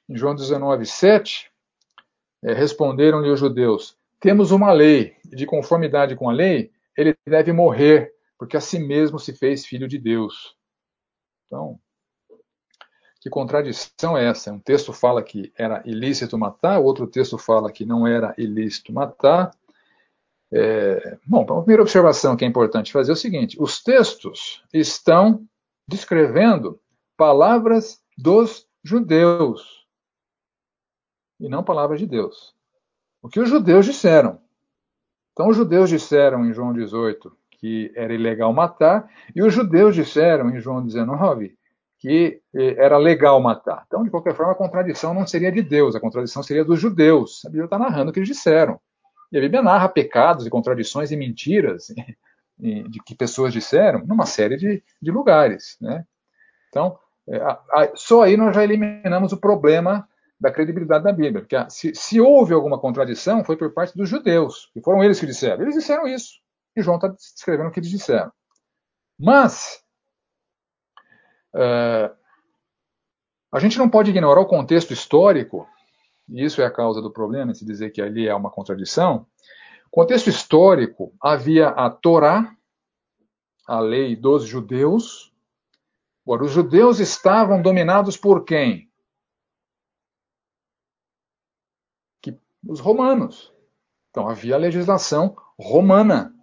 [0.08, 1.52] em João 19, 7,
[2.44, 7.52] é, responderam-lhe os judeus: Temos uma lei, e de conformidade com a lei, ele deve
[7.52, 10.56] morrer, porque a si mesmo se fez filho de Deus.
[11.48, 11.80] Então,
[13.20, 14.54] que contradição é essa?
[14.54, 19.50] Um texto fala que era ilícito matar, outro texto fala que não era ilícito matar.
[20.54, 25.44] É, bom, a primeira observação que é importante fazer é o seguinte: os textos estão
[25.88, 26.80] descrevendo
[27.20, 29.86] palavras dos judeus
[31.38, 32.56] e não palavras de Deus.
[33.22, 34.40] O que os judeus disseram.
[35.34, 40.50] Então, os judeus disseram em João 18 que era ilegal matar, e os judeus disseram
[40.50, 41.58] em João 19
[41.98, 43.84] que eh, era legal matar.
[43.86, 47.44] Então, de qualquer forma, a contradição não seria de Deus, a contradição seria dos judeus.
[47.44, 48.80] A Bíblia está narrando o que eles disseram.
[49.30, 51.88] E a Bíblia narra pecados e contradições e mentiras
[52.58, 55.76] de que pessoas disseram numa série de, de lugares.
[55.82, 56.06] Né?
[56.70, 56.98] Então,
[57.96, 60.08] só aí nós já eliminamos o problema
[60.40, 61.42] da credibilidade da Bíblia.
[61.42, 65.26] Porque se, se, houve alguma contradição, foi por parte dos judeus, que foram eles que
[65.26, 65.62] disseram.
[65.62, 66.40] Eles disseram isso.
[66.76, 68.32] E João está descrevendo o que eles disseram.
[69.20, 69.84] Mas,
[71.54, 72.16] uh,
[73.52, 75.68] a gente não pode ignorar o contexto histórico,
[76.30, 79.26] e isso é a causa do problema, se dizer que ali é uma contradição.
[79.92, 82.56] Contexto histórico, havia a Torá,
[83.68, 85.29] a lei dos judeus.
[86.26, 88.92] Agora, os judeus estavam dominados por quem?
[92.22, 93.54] Que, os romanos.
[94.10, 96.36] Então havia a legislação romana.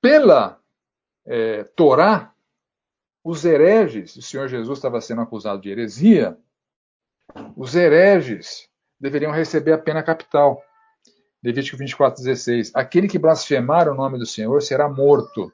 [0.00, 0.60] Pela
[1.24, 2.34] é, Torá,
[3.24, 6.36] os hereges, o Senhor Jesus estava sendo acusado de heresia,
[7.56, 8.68] os hereges
[8.98, 10.62] deveriam receber a pena capital.
[11.42, 12.70] Levítico 24,16.
[12.74, 15.52] Aquele que blasfemar o nome do Senhor será morto.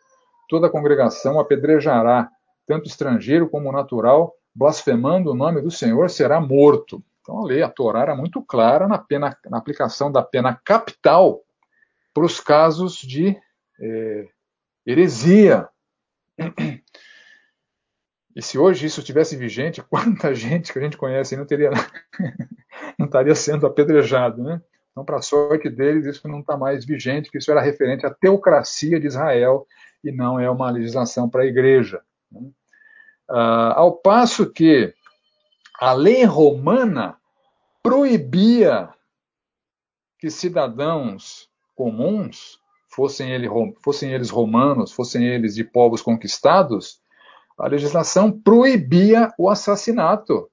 [0.49, 2.31] Toda a congregação apedrejará,
[2.69, 7.03] tanto estrangeiro como natural, blasfemando o nome do Senhor será morto.
[7.23, 11.41] Então a lei, a Torá era muito clara na, pena, na aplicação da pena capital
[12.13, 13.37] para os casos de
[13.81, 14.29] é,
[14.87, 15.69] heresia.
[18.37, 21.71] E se hoje isso estivesse vigente, quanta gente que a gente conhece não teria
[22.99, 24.61] não estaria sendo apedrejado, né?
[24.91, 28.11] Então, para a sorte deles, isso não está mais vigente, que isso era referente à
[28.11, 29.65] teocracia de Israel
[30.03, 32.03] e não é uma legislação para a igreja.
[33.29, 34.95] Ah, ao passo que
[35.79, 37.19] a lei romana
[37.83, 38.93] proibia
[40.19, 43.49] que cidadãos comuns, fossem, ele,
[43.83, 47.01] fossem eles romanos, fossem eles de povos conquistados,
[47.57, 50.51] a legislação proibia o assassinato.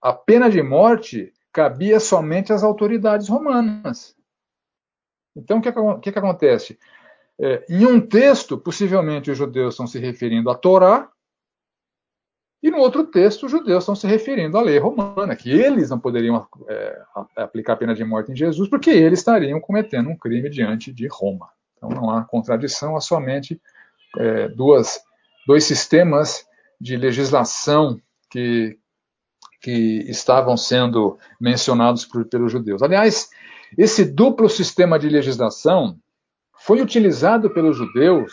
[0.00, 4.16] A pena de morte cabia somente às autoridades romanas.
[5.36, 6.78] Então, o que, que, que acontece?
[7.40, 11.10] É, em um texto, possivelmente os judeus estão se referindo à Torá,
[12.64, 16.00] e no outro texto, os judeus estão se referindo à lei romana, que eles não
[16.00, 17.02] poderiam é,
[17.36, 21.06] aplicar a pena de morte em Jesus, porque eles estariam cometendo um crime diante de
[21.06, 21.50] Roma.
[21.76, 23.60] Então não há contradição, há somente
[24.16, 24.98] é, duas,
[25.46, 26.46] dois sistemas
[26.80, 28.78] de legislação que,
[29.60, 32.82] que estavam sendo mencionados por, pelos judeus.
[32.82, 33.28] Aliás,
[33.76, 35.98] esse duplo sistema de legislação
[36.64, 38.32] foi utilizado pelos judeus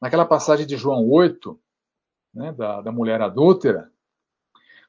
[0.00, 1.58] naquela passagem de João 8,
[2.34, 3.90] né, da, da mulher adúltera,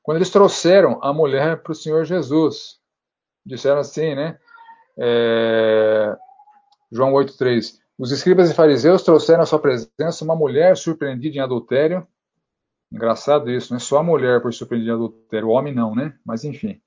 [0.04, 2.80] quando eles trouxeram a mulher para o Senhor Jesus.
[3.46, 4.40] Disseram assim, né?
[4.98, 6.18] É,
[6.92, 7.80] João 8,3.
[7.98, 12.08] Os escribas e fariseus trouxeram à sua presença uma mulher surpreendida em adultério
[12.92, 13.80] Engraçado isso, né?
[13.80, 16.18] Só a mulher foi surpreendida em adultério, o homem não, né?
[16.26, 16.82] Mas enfim.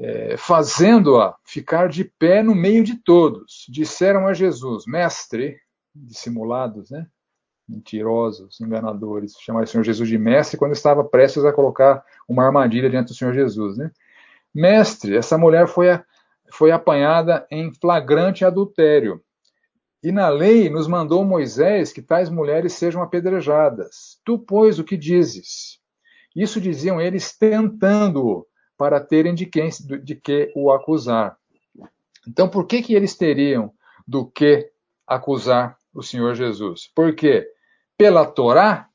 [0.00, 5.58] É, Fazendo-a ficar de pé no meio de todos, disseram a Jesus, mestre,
[5.92, 7.06] dissimulados, né?
[7.68, 12.88] Mentirosos, enganadores, chamaram o Senhor Jesus de mestre quando estava prestes a colocar uma armadilha
[12.88, 13.90] diante do Senhor Jesus, né?
[14.54, 16.04] Mestre, essa mulher foi, a,
[16.52, 19.20] foi apanhada em flagrante adultério.
[20.02, 24.20] E na lei nos mandou Moisés que tais mulheres sejam apedrejadas.
[24.24, 25.80] Tu, pois, o que dizes?
[26.36, 28.46] Isso diziam eles tentando-o,
[28.78, 29.68] para terem de, quem,
[30.02, 31.36] de que o acusar.
[32.26, 33.72] Então, por que, que eles teriam
[34.06, 34.70] do que
[35.06, 36.90] acusar o Senhor Jesus?
[36.94, 37.46] Porque,
[37.96, 38.88] pela Torá,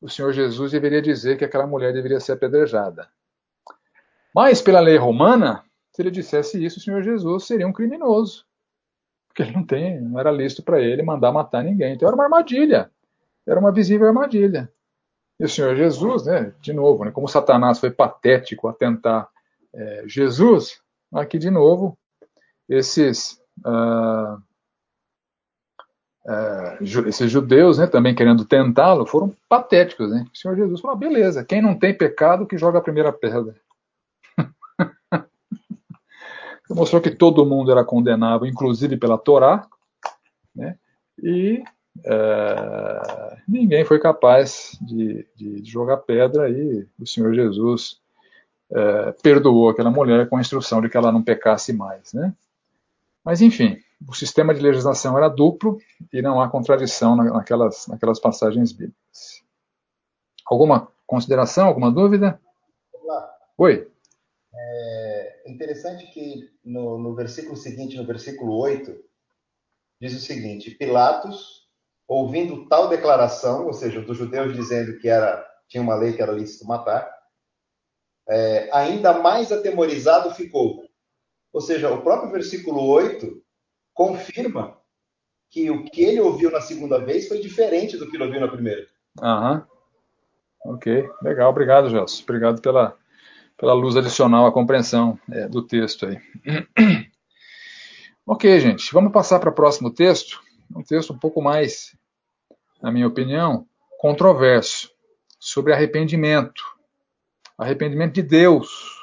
[0.00, 3.08] o Senhor Jesus deveria dizer que aquela mulher deveria ser apedrejada.
[4.32, 8.46] Mas, pela lei romana, se ele dissesse isso, o Senhor Jesus seria um criminoso
[9.36, 11.92] porque ele não tem, não era lícito para ele mandar matar ninguém.
[11.92, 12.90] Então era uma armadilha,
[13.46, 14.72] era uma visível armadilha.
[15.38, 19.28] E o Senhor Jesus, né, de novo, né, como Satanás foi patético a tentar
[19.74, 20.80] é, Jesus,
[21.12, 21.98] aqui de novo,
[22.68, 24.36] esses, uh,
[26.24, 30.10] uh, esses judeus né, também querendo tentá-lo foram patéticos.
[30.10, 30.24] Né?
[30.32, 33.54] O Senhor Jesus falou: ah, beleza, quem não tem pecado que joga a primeira pedra
[36.70, 39.66] mostrou que todo mundo era condenável, inclusive pela Torá,
[40.54, 40.78] né?
[41.22, 41.62] e
[42.04, 48.00] é, ninguém foi capaz de, de, jogar pedra, e o Senhor Jesus
[48.70, 52.12] é, perdoou aquela mulher com a instrução de que ela não pecasse mais.
[52.12, 52.34] Né?
[53.24, 55.78] Mas, enfim, o sistema de legislação era duplo
[56.12, 59.42] e não há contradição naquelas, naquelas passagens bíblicas.
[60.44, 62.40] Alguma consideração, alguma dúvida?
[62.92, 63.28] Olá.
[63.58, 63.88] Oi.
[64.54, 68.96] É interessante que no, no versículo seguinte, no versículo 8,
[70.00, 71.65] diz o seguinte: Pilatos,
[72.06, 76.32] ouvindo tal declaração, ou seja, dos judeus dizendo que era tinha uma lei que era
[76.32, 77.10] lícito matar,
[78.28, 80.84] é, ainda mais atemorizado ficou.
[81.52, 83.42] Ou seja, o próprio versículo 8
[83.94, 84.76] confirma
[85.50, 88.48] que o que ele ouviu na segunda vez foi diferente do que ele ouviu na
[88.48, 88.86] primeira.
[89.20, 89.62] Uhum.
[90.66, 92.22] Ok, legal, obrigado, Gelson.
[92.24, 92.96] Obrigado pela,
[93.56, 96.20] pela luz adicional à compreensão é, do texto aí.
[98.26, 100.40] ok, gente, vamos passar para o próximo texto.
[100.74, 101.96] Um texto um pouco mais,
[102.82, 104.92] na minha opinião, controverso,
[105.38, 106.62] sobre arrependimento.
[107.58, 108.96] Arrependimento de Deus.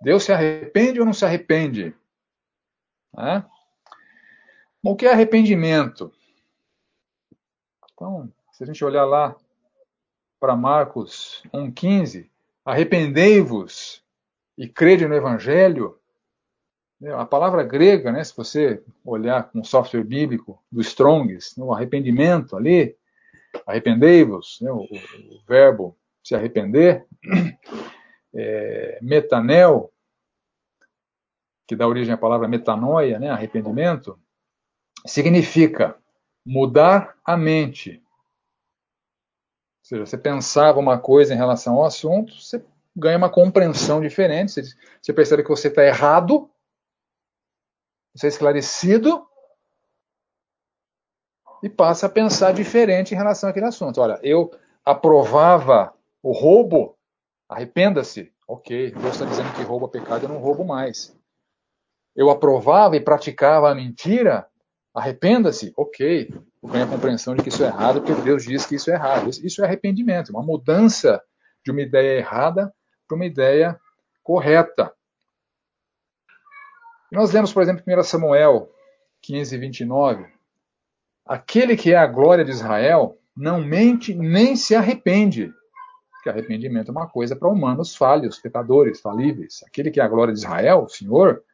[0.00, 1.94] Deus se arrepende ou não se arrepende?
[3.18, 3.42] É?
[4.82, 6.12] O que é arrependimento?
[7.92, 9.36] Então, se a gente olhar lá
[10.40, 12.28] para Marcos 1,15,
[12.64, 14.04] arrependei-vos
[14.58, 16.00] e crede no Evangelho.
[17.10, 22.56] A palavra grega, né, se você olhar com o software bíblico do Strongs, o arrependimento
[22.56, 22.96] ali,
[23.66, 27.04] arrependei-vos, né, o, o, verbo se arrepender,
[28.32, 29.92] é, metanel,
[31.66, 34.16] que dá origem à palavra metanoia, né, arrependimento,
[35.04, 35.96] significa
[36.46, 38.00] mudar a mente.
[39.80, 44.62] Ou seja, você pensava uma coisa em relação ao assunto, você ganha uma compreensão diferente,
[45.00, 46.48] você percebe que você está errado,
[48.14, 49.26] você é esclarecido
[51.62, 54.00] e passa a pensar diferente em relação àquele assunto.
[54.00, 54.50] Olha, eu
[54.84, 56.96] aprovava o roubo,
[57.48, 58.32] arrependa-se.
[58.46, 61.16] Ok, Deus está dizendo que roubo é pecado, eu não roubo mais.
[62.14, 64.46] Eu aprovava e praticava a mentira,
[64.94, 66.34] Arrependa-se, ok.
[66.62, 69.30] Ganha a compreensão de que isso é errado, porque Deus diz que isso é errado.
[69.30, 71.22] Isso é arrependimento, uma mudança
[71.64, 72.72] de uma ideia errada
[73.08, 73.78] para uma ideia
[74.22, 74.92] correta.
[77.12, 78.72] Nós lemos, por exemplo, 1 Samuel
[79.20, 80.26] 15, 29.
[81.26, 85.52] Aquele que é a glória de Israel não mente nem se arrepende.
[86.10, 89.62] Porque arrependimento é uma coisa para humanos falhos, pecadores, falíveis.
[89.66, 91.44] Aquele que é a glória de Israel, o Senhor,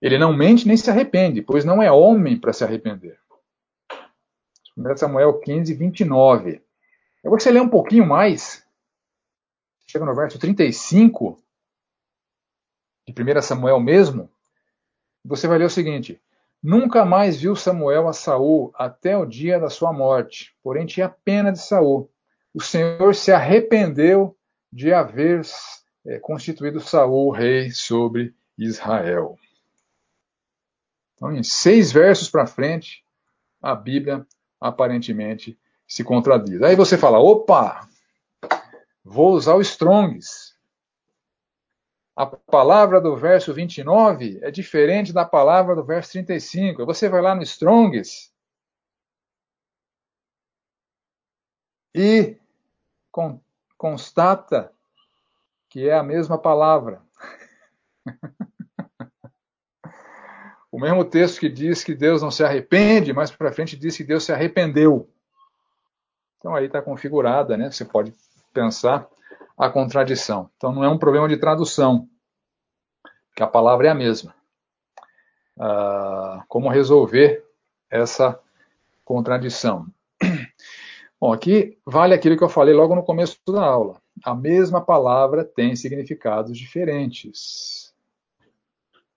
[0.00, 3.16] ele não mente nem se arrepende, pois não é homem para se arrepender.
[4.76, 6.60] 1 Samuel 15, 29.
[7.22, 8.66] Eu vou você ler um pouquinho mais.
[9.86, 11.41] Chega no verso 35
[13.12, 14.30] de 1 Samuel mesmo.
[15.24, 16.20] Você vai ler o seguinte:
[16.62, 21.50] Nunca mais viu Samuel a Saul até o dia da sua morte, porém tinha pena
[21.50, 22.08] de Saul.
[22.54, 24.36] O Senhor se arrependeu
[24.72, 25.42] de haver
[26.06, 29.36] é, constituído Saul rei sobre Israel.
[31.14, 33.04] Então, em seis versos para frente,
[33.60, 34.24] a Bíblia
[34.60, 36.62] aparentemente se contradiz.
[36.62, 37.88] Aí você fala: opa,
[39.04, 40.51] vou usar o Strongs.
[42.14, 46.84] A palavra do verso 29 é diferente da palavra do verso 35.
[46.84, 48.32] Você vai lá no Strongs
[51.94, 52.38] e
[53.78, 54.72] constata
[55.68, 57.02] que é a mesma palavra.
[60.72, 64.02] O mesmo texto que diz que Deus não se arrepende, mais para frente diz que
[64.02, 65.06] Deus se arrependeu.
[66.38, 67.70] Então aí está configurada, né?
[67.70, 68.14] Você pode
[68.54, 69.06] pensar
[69.62, 70.50] a contradição.
[70.56, 72.08] Então não é um problema de tradução,
[73.36, 74.34] que a palavra é a mesma.
[75.56, 77.44] Ah, como resolver
[77.88, 78.38] essa
[79.04, 79.86] contradição?
[81.20, 84.02] Bom, aqui vale aquilo que eu falei logo no começo da aula.
[84.24, 87.94] A mesma palavra tem significados diferentes.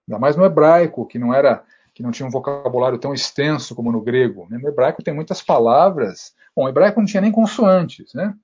[0.07, 3.91] Ainda mais no hebraico, que não era que não tinha um vocabulário tão extenso como
[3.91, 4.45] no grego.
[4.49, 6.35] No hebraico tem muitas palavras.
[6.55, 8.35] Bom, o hebraico não tinha nem consoantes, né?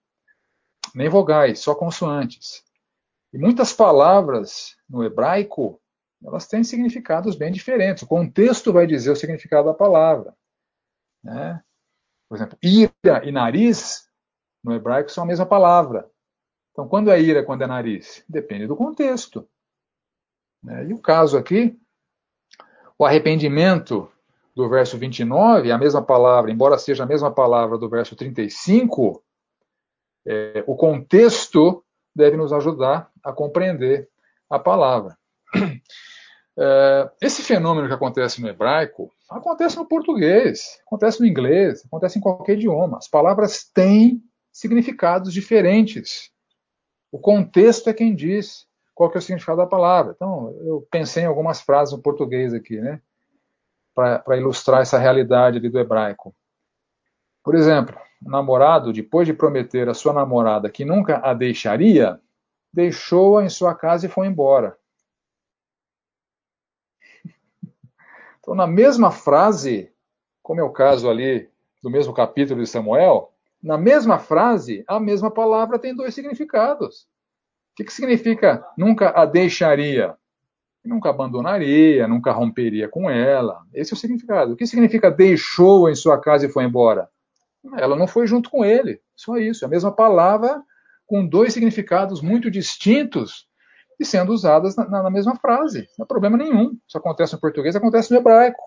[0.93, 2.63] Nem vogais, só consoantes.
[3.33, 5.81] E muitas palavras no hebraico,
[6.23, 8.03] elas têm significados bem diferentes.
[8.03, 10.35] O contexto vai dizer o significado da palavra.
[11.23, 11.61] Né?
[12.27, 14.07] Por exemplo, ira e nariz,
[14.63, 16.09] no hebraico, são a mesma palavra.
[16.71, 18.23] Então, quando é ira, quando é nariz?
[18.27, 19.47] Depende do contexto.
[20.63, 20.87] Né?
[20.87, 21.79] E o caso aqui,
[22.97, 24.11] o arrependimento
[24.55, 29.23] do verso 29, a mesma palavra, embora seja a mesma palavra do verso 35,
[30.25, 31.83] é, o contexto
[32.15, 34.09] deve nos ajudar a compreender
[34.49, 35.17] a palavra.
[36.59, 42.21] É, esse fenômeno que acontece no hebraico acontece no português, acontece no inglês, acontece em
[42.21, 42.97] qualquer idioma.
[42.97, 46.29] As palavras têm significados diferentes.
[47.09, 50.13] O contexto é quem diz qual que é o significado da palavra.
[50.15, 53.01] Então, eu pensei em algumas frases no português aqui, né?
[53.95, 56.35] Para ilustrar essa realidade ali do hebraico.
[57.43, 62.19] Por exemplo, namorado, depois de prometer à sua namorada que nunca a deixaria,
[62.71, 64.77] deixou-a em sua casa e foi embora.
[68.39, 69.91] Então, na mesma frase,
[70.41, 71.49] como é o caso ali
[71.81, 77.07] do mesmo capítulo de Samuel, na mesma frase, a mesma palavra tem dois significados.
[77.71, 80.15] O que, que significa nunca a deixaria?
[80.83, 83.61] Nunca abandonaria, nunca romperia com ela.
[83.71, 84.53] Esse é o significado.
[84.53, 87.07] O que significa deixou em sua casa e foi embora?
[87.77, 89.63] Ela não foi junto com ele, Só isso.
[89.63, 90.63] É a mesma palavra
[91.05, 93.47] com dois significados muito distintos
[93.99, 95.87] e sendo usadas na, na, mesma frase.
[95.97, 96.77] Não há problema nenhum.
[96.87, 98.61] Isso acontece no português, acontece no hebraico.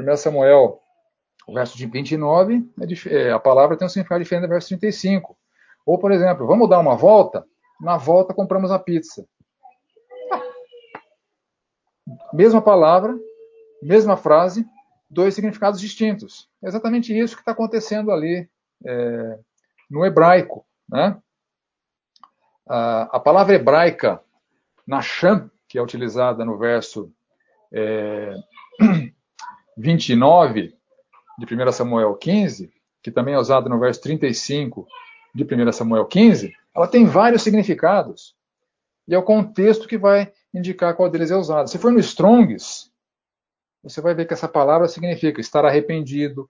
[0.00, 0.80] 1 Samuel,
[1.46, 5.36] o verso de 29, é, é, a palavra tem um significado diferente do verso 35.
[5.86, 7.44] Ou, por exemplo, vamos dar uma volta?
[7.80, 9.24] Na volta compramos a pizza.
[12.32, 13.16] Mesma palavra,
[13.82, 14.66] mesma frase,
[15.10, 16.48] dois significados distintos.
[16.62, 18.48] É exatamente isso que está acontecendo ali
[18.86, 19.38] é,
[19.90, 20.64] no hebraico.
[20.88, 21.16] Né?
[22.66, 24.22] A, palavra hebraica
[24.86, 27.12] Nasham, que é utilizada no verso
[27.72, 28.34] é,
[29.76, 30.74] 29
[31.38, 34.86] de 1 Samuel 15, que também é usada no verso 35
[35.34, 38.36] de 1 Samuel 15, ela tem vários significados.
[39.08, 41.68] E é o contexto que vai indicar qual deles é usado.
[41.68, 42.89] Se for no Strongs,
[43.82, 46.48] você vai ver que essa palavra significa estar arrependido,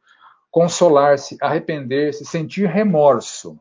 [0.50, 3.58] consolar-se, arrepender-se, sentir remorso.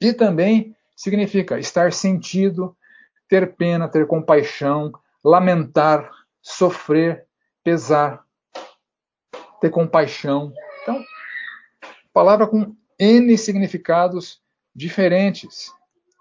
[0.00, 2.76] E também significa estar sentido,
[3.28, 4.92] ter pena, ter compaixão,
[5.24, 6.10] lamentar,
[6.42, 7.26] sofrer,
[7.62, 8.24] pesar,
[9.60, 10.52] ter compaixão.
[10.82, 11.02] Então,
[12.12, 14.40] palavra com N significados
[14.74, 15.72] diferentes.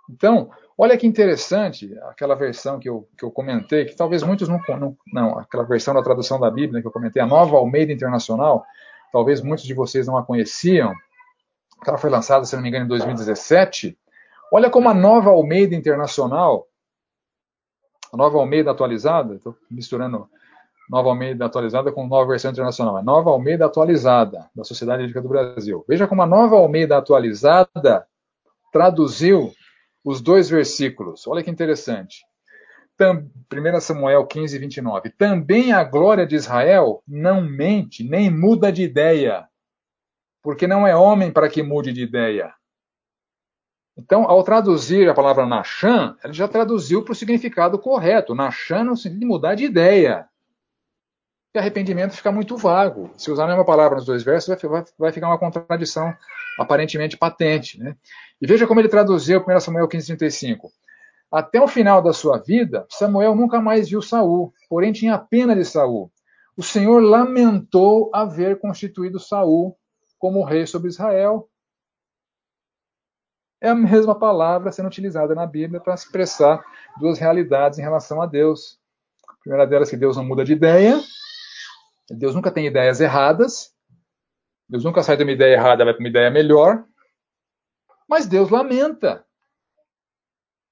[0.10, 4.60] Então, olha que interessante aquela versão que eu, que eu comentei, que talvez muitos não,
[4.80, 5.40] não, não.
[5.40, 8.66] Aquela versão da tradução da Bíblia que eu comentei, a nova Almeida Internacional,
[9.12, 10.94] talvez muitos de vocês não a conheciam.
[11.86, 13.98] Ela foi lançada, se não me engano, em 2017.
[14.52, 16.68] Olha como a nova Almeida Internacional,
[18.12, 20.30] a nova Almeida atualizada, estou misturando
[20.90, 23.00] Nova Almeida atualizada com nova versão internacional.
[23.00, 25.84] É Nova Almeida atualizada, da Sociedade Bíblica do Brasil.
[25.88, 28.06] Veja como a Nova Almeida atualizada
[28.72, 29.52] traduziu
[30.06, 31.26] os dois versículos.
[31.26, 32.24] Olha que interessante.
[33.02, 35.10] 1 Samuel 15, 29.
[35.10, 39.50] Também a glória de Israel não mente, nem muda de ideia,
[40.44, 42.54] porque não é homem para que mude de ideia.
[43.98, 48.36] Então, ao traduzir a palavra Nachan, ele já traduziu para o significado correto.
[48.36, 50.30] Nachan no sentido de mudar de ideia
[51.56, 53.10] que arrependimento fica muito vago.
[53.16, 56.14] Se usar a mesma palavra nos dois versos, vai, vai ficar uma contradição
[56.60, 57.80] aparentemente patente.
[57.80, 57.96] Né?
[58.42, 60.70] E veja como ele traduziu 1 Samuel 15,35.
[61.32, 65.64] Até o final da sua vida, Samuel nunca mais viu Saul, porém tinha pena de
[65.64, 66.12] Saul.
[66.58, 69.78] O Senhor lamentou haver constituído Saul
[70.20, 71.48] como rei sobre Israel.
[73.62, 76.62] É a mesma palavra sendo utilizada na Bíblia para expressar
[77.00, 78.78] duas realidades em relação a Deus.
[79.26, 81.00] A primeira delas é que Deus não muda de ideia,
[82.10, 83.74] Deus nunca tem ideias erradas.
[84.70, 86.86] Deus nunca sai de uma ideia errada vai para uma ideia melhor.
[88.08, 89.26] Mas Deus lamenta.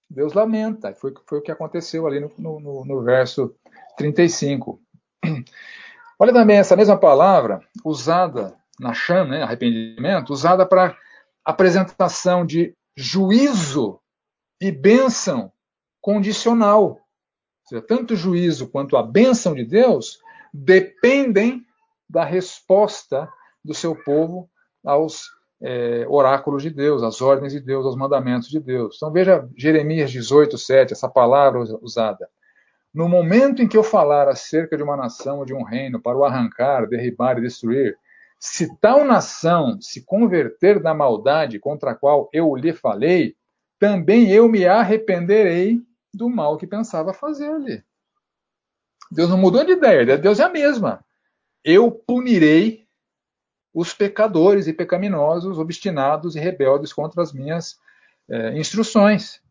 [0.10, 0.94] Deus lamenta.
[0.94, 3.56] Foi, foi o que aconteceu ali no, no, no verso
[3.98, 4.82] 35.
[6.20, 10.98] Olha também essa mesma palavra usada na Shan, né, arrependimento, usada para
[11.44, 14.00] apresentação de juízo
[14.62, 15.52] e bênção
[16.02, 16.84] condicional.
[16.84, 17.00] Ou
[17.66, 20.20] seja, tanto o juízo quanto a bênção de Deus
[20.54, 21.66] dependem
[22.10, 23.28] da resposta
[23.64, 24.49] do seu povo
[24.86, 25.30] aos
[25.62, 28.95] é, oráculos de Deus, às ordens de Deus, aos mandamentos de Deus.
[28.97, 32.30] Então veja Jeremias 18, 7, essa palavra usada.
[32.93, 36.18] No momento em que eu falar acerca de uma nação ou de um reino para
[36.18, 37.97] o arrancar, derribar e destruir,
[38.38, 43.36] se tal nação se converter da maldade contra a qual eu lhe falei,
[43.80, 45.80] também eu me arrependerei
[46.14, 47.82] do mal que pensava fazer-lhe.
[49.14, 51.03] Deus não mudou de ideia, Deus é a mesma.
[51.64, 52.86] Eu punirei
[53.74, 57.78] os pecadores e pecaminosos, obstinados e rebeldes contra as minhas
[58.30, 59.41] é, instruções.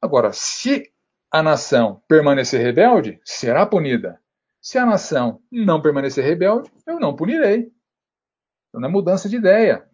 [0.00, 0.90] Agora, se
[1.30, 4.18] a nação permanecer rebelde, será punida.
[4.60, 7.70] Se a nação não permanecer rebelde, eu não punirei.
[8.68, 9.86] Então, não é mudança de ideia.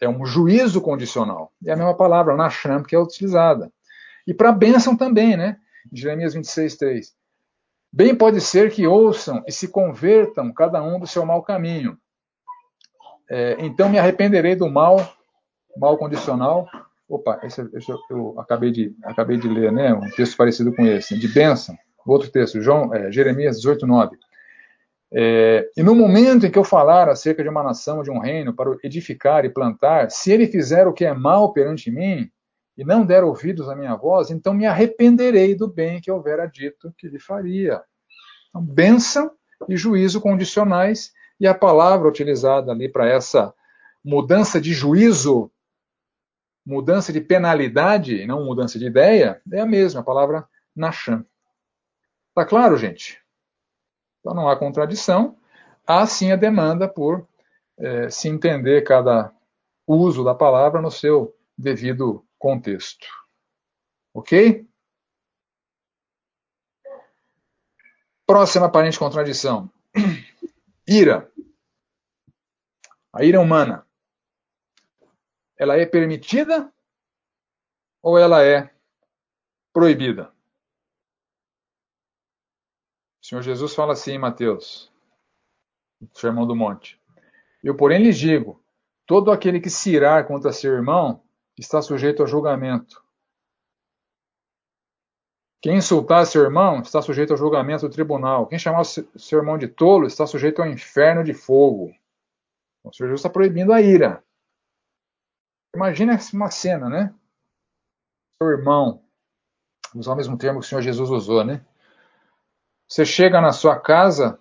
[0.00, 1.52] É um juízo condicional.
[1.64, 3.72] É a mesma palavra, Nasham, que é utilizada.
[4.26, 5.58] E para a bênção também, né?
[5.92, 7.21] Jeremias 26, 3.
[7.92, 11.98] Bem pode ser que ouçam e se convertam cada um do seu mau caminho.
[13.30, 14.96] É, então me arrependerei do mal,
[15.76, 16.66] mal condicional.
[17.06, 19.92] Opa, esse, esse eu, eu, acabei, de, acabei de ler, né?
[19.92, 21.76] Um texto parecido com esse, de bênção.
[22.06, 24.16] Outro texto, João, é, Jeremias 18, 9.
[25.14, 28.54] É, e no momento em que eu falar acerca de uma nação, de um reino,
[28.54, 32.30] para edificar e plantar, se ele fizer o que é mal perante mim,
[32.76, 36.92] e não der ouvidos à minha voz, então me arrependerei do bem que houvera dito
[36.96, 37.82] que lhe faria.
[38.48, 39.30] Então, bênção
[39.68, 43.52] e juízo condicionais, e a palavra utilizada ali para essa
[44.04, 45.50] mudança de juízo,
[46.64, 51.24] mudança de penalidade, não mudança de ideia, é a mesma, a palavra nacham.
[52.34, 53.20] Tá claro, gente?
[54.20, 55.36] Então não há contradição,
[55.86, 57.26] há sim a demanda por
[57.76, 59.32] é, se entender cada
[59.86, 63.06] uso da palavra no seu devido contexto.
[64.12, 64.68] Ok?
[68.26, 69.70] Próxima aparente contradição.
[70.84, 71.32] Ira.
[73.12, 73.86] A ira humana.
[75.56, 76.72] Ela é permitida
[78.02, 78.74] ou ela é
[79.72, 80.34] proibida?
[83.20, 84.90] O Senhor Jesus fala assim em Mateus,
[86.00, 87.00] no Sermão do Monte.
[87.62, 88.60] Eu, porém, lhes digo:
[89.06, 91.21] todo aquele que se irar contra seu irmão
[91.58, 93.02] está sujeito a julgamento.
[95.60, 98.48] Quem insultar seu irmão está sujeito ao julgamento do tribunal.
[98.48, 101.94] Quem chamar seu irmão de tolo está sujeito ao inferno de fogo.
[102.82, 104.24] O Senhor Jesus está proibindo a ira.
[105.74, 107.14] Imagina uma cena, né?
[108.36, 109.04] Seu irmão,
[109.94, 111.64] usar o mesmo termo que o Senhor Jesus usou, né?
[112.88, 114.38] Você chega na sua casa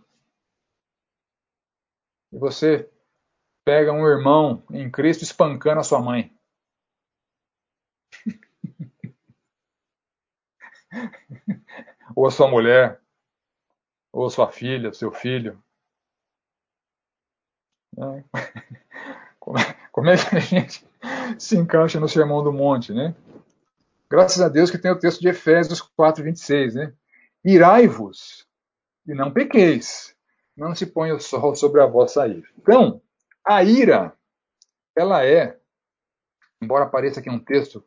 [2.34, 2.89] e você
[3.64, 6.36] pega um irmão em Cristo espancando a sua mãe.
[12.16, 13.02] ou a sua mulher,
[14.12, 15.62] ou a sua filha, seu filho.
[17.98, 18.24] É.
[19.92, 20.86] Como é que a gente
[21.38, 23.14] se encaixa no Sermão do Monte, né?
[24.10, 26.94] Graças a Deus que tem o texto de Efésios 4, 26, né?
[27.44, 28.48] Irai-vos
[29.08, 30.16] e não pequeis,
[30.56, 32.48] não se ponha o sol sobre a vossa ira.
[32.58, 33.02] Então,
[33.44, 34.14] a ira,
[34.96, 35.58] ela é,
[36.62, 37.84] embora apareça aqui um texto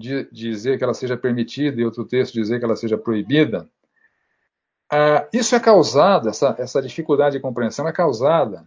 [0.00, 3.68] dizer que ela seja permitida e outro texto dizer que ela seja proibida,
[4.92, 8.66] uh, isso é causado, essa, essa dificuldade de compreensão é causada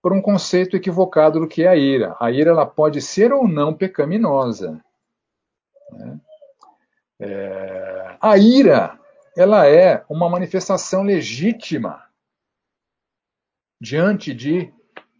[0.00, 2.16] por um conceito equivocado do que é a ira.
[2.20, 4.82] A ira ela pode ser ou não pecaminosa.
[5.90, 6.20] Né?
[7.20, 8.98] É, a ira
[9.36, 12.04] ela é uma manifestação legítima
[13.80, 14.72] diante de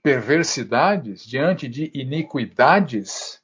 [0.03, 3.41] perversidades, diante de iniquidades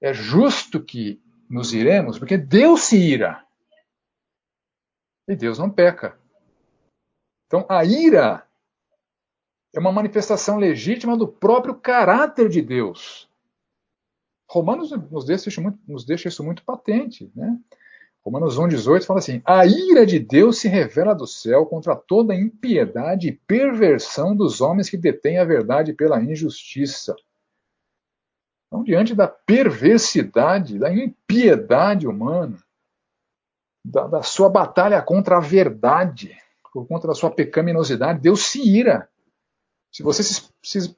[0.00, 3.44] é justo que nos iremos, porque Deus se ira.
[5.26, 6.18] E Deus não peca.
[7.46, 8.46] Então, a ira
[9.74, 13.28] é uma manifestação legítima do próprio caráter de Deus.
[14.48, 17.30] Romanos nos deixa isso muito, nos deixa isso muito patente.
[17.34, 17.58] Né?
[18.24, 23.28] Romanos 1,18 fala assim: A ira de Deus se revela do céu contra toda impiedade
[23.28, 27.14] e perversão dos homens que detêm a verdade pela injustiça.
[28.68, 32.62] Então, diante da perversidade, da impiedade humana,
[33.84, 36.36] da, da sua batalha contra a verdade,
[36.72, 39.08] por conta da sua pecaminosidade, Deus se ira.
[39.90, 40.96] Se você se, se,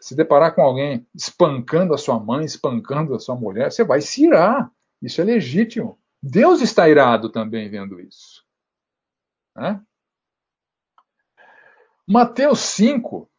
[0.00, 4.24] se, deparar com alguém espancando a sua mãe, espancando a sua mulher, você vai se
[4.24, 4.72] irar.
[5.02, 5.98] Isso é legítimo.
[6.22, 8.44] Deus está irado também vendo isso.
[9.54, 9.80] Né?
[12.06, 13.30] Mateus 5,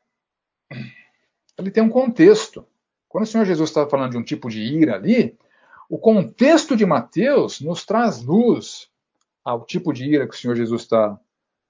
[1.57, 2.65] ele tem um contexto.
[3.11, 5.37] Quando o Senhor Jesus está falando de um tipo de ira ali,
[5.89, 8.89] o contexto de Mateus nos traz luz
[9.43, 11.19] ao tipo de ira que o Senhor Jesus está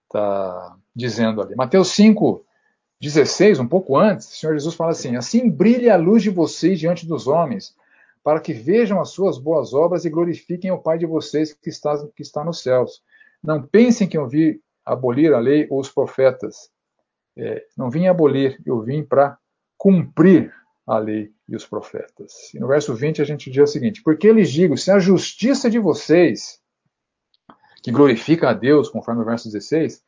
[0.07, 1.55] tá dizendo ali.
[1.55, 2.45] Mateus 5,
[3.01, 6.79] 16, um pouco antes, o Senhor Jesus fala assim: Assim brilhe a luz de vocês
[6.79, 7.75] diante dos homens,
[8.23, 11.97] para que vejam as suas boas obras e glorifiquem o Pai de vocês que está,
[12.15, 13.01] que está nos céus.
[13.41, 16.69] Não pensem que eu vim abolir a lei ou os profetas.
[17.35, 19.39] É, não vim abolir, eu vim para
[19.75, 20.53] cumprir
[20.85, 22.53] a lei e os profetas.
[22.53, 25.69] E no verso 20 a gente diz o seguinte: Porque lhes digo, se a justiça
[25.69, 26.59] de vocês,
[27.83, 30.03] que glorifica a Deus, conforme o verso 16,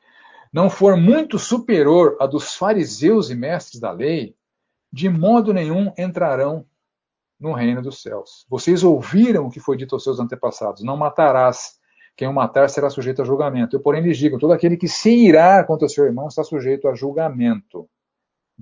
[0.52, 4.36] não for muito superior à dos fariseus e mestres da lei,
[4.92, 6.66] de modo nenhum entrarão
[7.40, 8.46] no reino dos céus.
[8.50, 11.82] Vocês ouviram o que foi dito aos seus antepassados: Não matarás.
[12.16, 13.76] Quem o matar será sujeito a julgamento.
[13.76, 16.94] Eu, porém, lhes digo: todo aquele que se irá contra seu irmão está sujeito a
[16.94, 17.90] julgamento.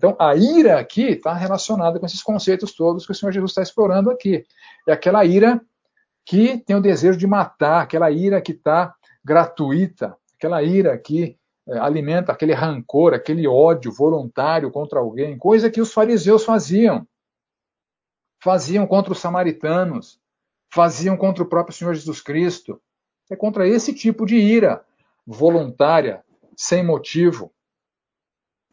[0.01, 3.61] Então, a ira aqui está relacionada com esses conceitos todos que o Senhor Jesus está
[3.61, 4.43] explorando aqui.
[4.87, 5.61] É aquela ira
[6.25, 11.37] que tem o desejo de matar, aquela ira que está gratuita, aquela ira que
[11.69, 17.07] é, alimenta aquele rancor, aquele ódio voluntário contra alguém, coisa que os fariseus faziam.
[18.43, 20.19] Faziam contra os samaritanos,
[20.73, 22.81] faziam contra o próprio Senhor Jesus Cristo.
[23.29, 24.83] É contra esse tipo de ira
[25.27, 26.23] voluntária,
[26.57, 27.53] sem motivo,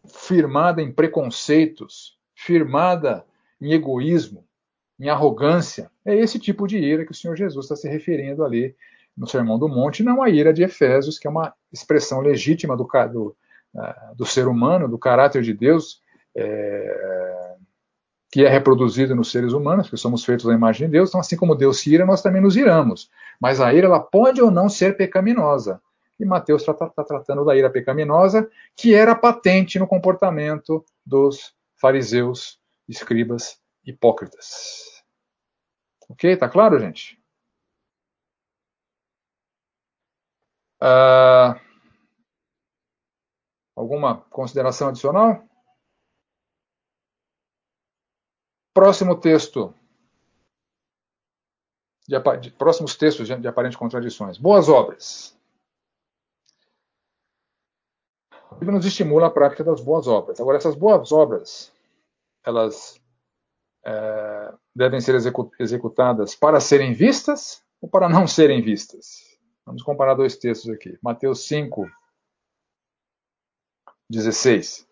[0.08, 3.24] firmada em preconceitos, firmada
[3.60, 4.44] em egoísmo,
[4.98, 5.90] em arrogância.
[6.04, 8.74] É esse tipo de ira que o Senhor Jesus está se referindo ali
[9.16, 12.88] no Sermão do Monte, não a ira de Efésios, que é uma expressão legítima do,
[13.12, 13.36] do,
[13.74, 16.00] uh, do ser humano, do caráter de Deus,
[16.36, 17.56] é,
[18.30, 21.36] que é reproduzido nos seres humanos, porque somos feitos à imagem de Deus, então assim
[21.36, 23.10] como Deus se ira, nós também nos iramos.
[23.40, 25.80] Mas a ira ela pode ou não ser pecaminosa.
[26.18, 32.60] E Mateus está tá tratando da ira pecaminosa, que era patente no comportamento dos fariseus
[32.88, 35.04] escribas hipócritas.
[36.08, 36.36] Ok?
[36.36, 37.18] Tá claro, gente?
[40.82, 41.58] Uh,
[43.76, 45.44] alguma consideração adicional?
[48.74, 49.74] Próximo texto.
[52.06, 54.38] De, próximos textos de, de aparentes contradições.
[54.38, 55.37] Boas obras.
[58.58, 60.40] Bíblia nos estimula a prática das boas obras.
[60.40, 61.72] Agora, essas boas obras,
[62.44, 63.00] elas
[63.86, 65.14] é, devem ser
[65.60, 69.38] executadas para serem vistas ou para não serem vistas?
[69.64, 70.98] Vamos comparar dois textos aqui.
[71.00, 71.88] Mateus 5,
[74.10, 74.88] 16.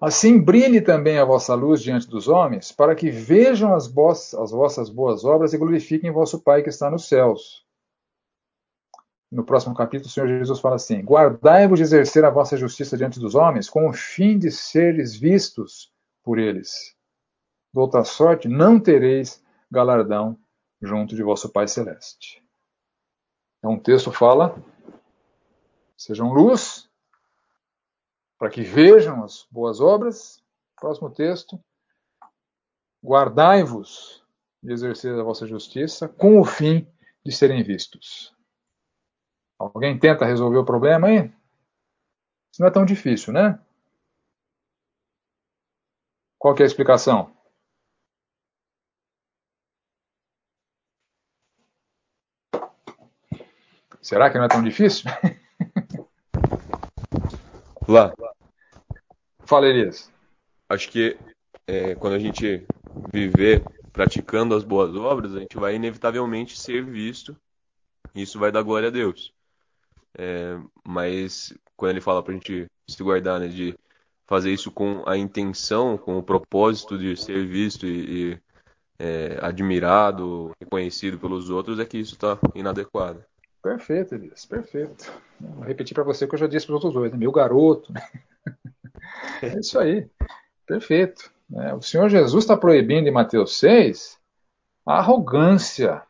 [0.00, 3.86] Assim brilhe também a vossa luz diante dos homens, para que vejam as,
[4.34, 7.67] as vossas boas obras e glorifiquem vosso Pai que está nos céus.
[9.30, 13.20] No próximo capítulo, o Senhor Jesus fala assim: Guardai-vos de exercer a vossa justiça diante
[13.20, 16.96] dos homens, com o fim de seres vistos por eles.
[17.72, 20.38] De outra sorte, não tereis galardão
[20.80, 22.42] junto de vosso Pai Celeste.
[23.58, 24.56] Então, o texto fala:
[25.94, 26.88] sejam luz,
[28.38, 30.42] para que vejam as boas obras.
[30.80, 31.60] Próximo texto:
[33.04, 34.24] guardai-vos
[34.62, 36.88] de exercer a vossa justiça, com o fim
[37.22, 38.37] de serem vistos.
[39.58, 41.32] Alguém tenta resolver o problema aí?
[42.52, 43.58] Isso não é tão difícil, né?
[46.38, 47.36] Qual é a explicação?
[54.00, 55.10] Será que não é tão difícil?
[57.88, 58.14] Lá.
[59.44, 60.12] Fala, Elias.
[60.68, 61.18] Acho que
[61.66, 62.64] é, quando a gente
[63.12, 67.36] viver praticando as boas obras, a gente vai inevitavelmente ser visto.
[68.14, 69.34] E isso vai dar glória a Deus.
[70.16, 73.76] É, mas quando ele fala para a gente se guardar, né, de
[74.26, 78.40] fazer isso com a intenção, com o propósito de ser visto e, e
[78.98, 83.24] é, admirado, reconhecido pelos outros, é que isso está inadequado.
[83.62, 85.12] Perfeito, Elias, perfeito.
[85.40, 87.18] Vou repetir para você o que eu já disse para os outros dois, né?
[87.18, 87.92] meu garoto.
[89.42, 90.08] é isso aí,
[90.66, 91.32] perfeito.
[91.54, 94.18] É, o Senhor Jesus está proibindo em Mateus 6
[94.86, 96.02] a arrogância.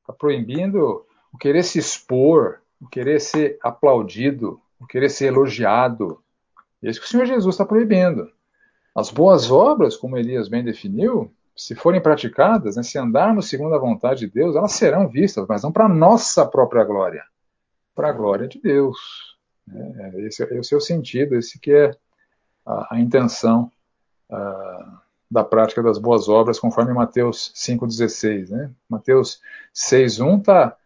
[0.00, 6.22] Está proibindo o querer se expor, o querer ser aplaudido, o querer ser elogiado.
[6.80, 8.30] É isso que o Senhor Jesus está proibindo.
[8.94, 13.78] As boas obras, como Elias bem definiu, se forem praticadas, né, se andarmos segundo a
[13.78, 17.24] vontade de Deus, elas serão vistas, mas não para nossa própria glória,
[17.96, 19.36] para a glória de Deus.
[19.72, 21.96] É, esse, esse, é o sentido, esse que é
[22.64, 23.70] a, a intenção
[24.30, 28.50] a, da prática das boas obras, conforme Mateus 5,16.
[28.50, 28.70] Né?
[28.88, 29.40] Mateus
[29.74, 30.76] 6,1 está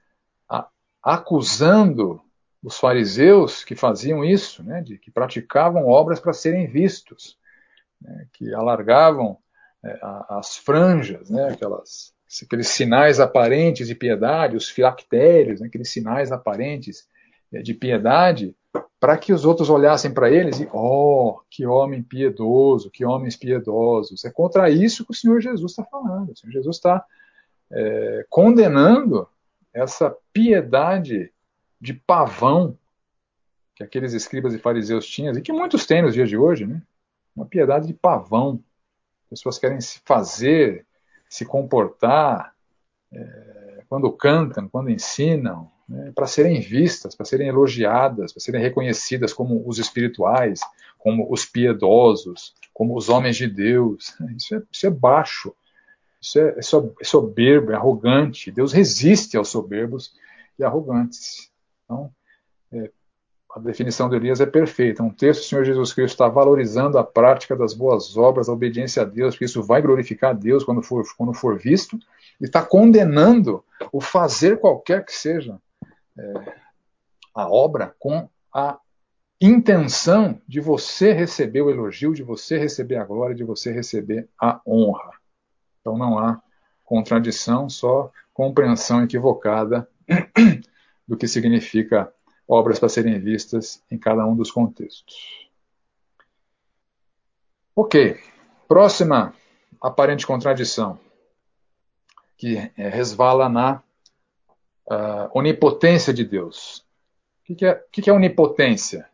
[1.02, 2.20] acusando
[2.62, 7.38] os fariseus que faziam isso, né, de que praticavam obras para serem vistos,
[8.00, 9.38] né, que alargavam
[9.84, 16.32] é, as franjas, né, aquelas, aqueles sinais aparentes de piedade, os filactérios, né, aqueles sinais
[16.32, 17.08] aparentes
[17.52, 18.54] é, de piedade,
[19.00, 24.24] para que os outros olhassem para eles e, oh, que homem piedoso, que homens piedosos.
[24.24, 26.32] É contra isso que o Senhor Jesus está falando.
[26.32, 27.04] O Senhor Jesus está
[27.70, 29.28] é, condenando
[29.72, 31.32] essa piedade
[31.80, 32.76] de pavão
[33.74, 36.82] que aqueles escribas e fariseus tinham, e que muitos têm nos dias de hoje, né?
[37.34, 38.60] Uma piedade de pavão.
[39.30, 40.84] Pessoas querem se fazer,
[41.28, 42.54] se comportar,
[43.12, 49.32] é, quando cantam, quando ensinam, né, para serem vistas, para serem elogiadas, para serem reconhecidas
[49.32, 50.60] como os espirituais,
[50.98, 54.14] como os piedosos, como os homens de Deus.
[54.36, 55.54] Isso é, isso é baixo.
[56.20, 58.50] Isso é, é soberbo, é arrogante.
[58.50, 60.14] Deus resiste aos soberbos
[60.58, 61.50] e arrogantes.
[61.84, 62.10] Então,
[62.72, 62.90] é,
[63.54, 65.02] a definição de Elias é perfeita.
[65.02, 69.02] Um texto, o Senhor Jesus Cristo está valorizando a prática das boas obras, a obediência
[69.02, 71.98] a Deus, porque isso vai glorificar a Deus quando for, quando for visto,
[72.40, 75.58] e está condenando o fazer qualquer que seja
[76.18, 76.54] é,
[77.34, 78.78] a obra com a
[79.40, 84.60] intenção de você receber o elogio, de você receber a glória, de você receber a
[84.66, 85.17] honra.
[85.88, 86.42] Então não há
[86.84, 89.88] contradição, só compreensão equivocada
[91.08, 92.12] do que significa
[92.46, 95.48] obras para serem vistas em cada um dos contextos.
[97.74, 98.20] Ok,
[98.66, 99.34] próxima
[99.80, 101.00] aparente contradição,
[102.36, 103.82] que é, resvala na
[104.90, 106.84] uh, onipotência de Deus.
[107.40, 109.08] O que, que, é, que, que é onipotência?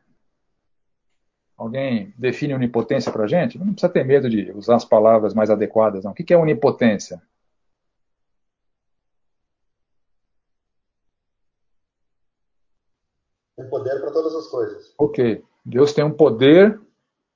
[1.56, 3.58] Alguém define onipotência para a gente?
[3.58, 6.10] Não precisa ter medo de usar as palavras mais adequadas, não.
[6.10, 7.22] O que é onipotência?
[13.56, 14.94] Tem poder para todas as coisas.
[14.98, 15.44] Ok.
[15.64, 16.80] Deus tem um poder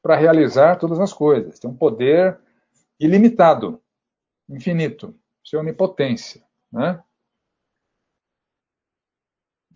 [0.03, 1.59] para realizar todas as coisas.
[1.59, 2.39] Tem um poder
[2.99, 3.81] ilimitado,
[4.49, 5.15] infinito,
[5.45, 6.43] sua onipotência.
[6.73, 7.03] Né?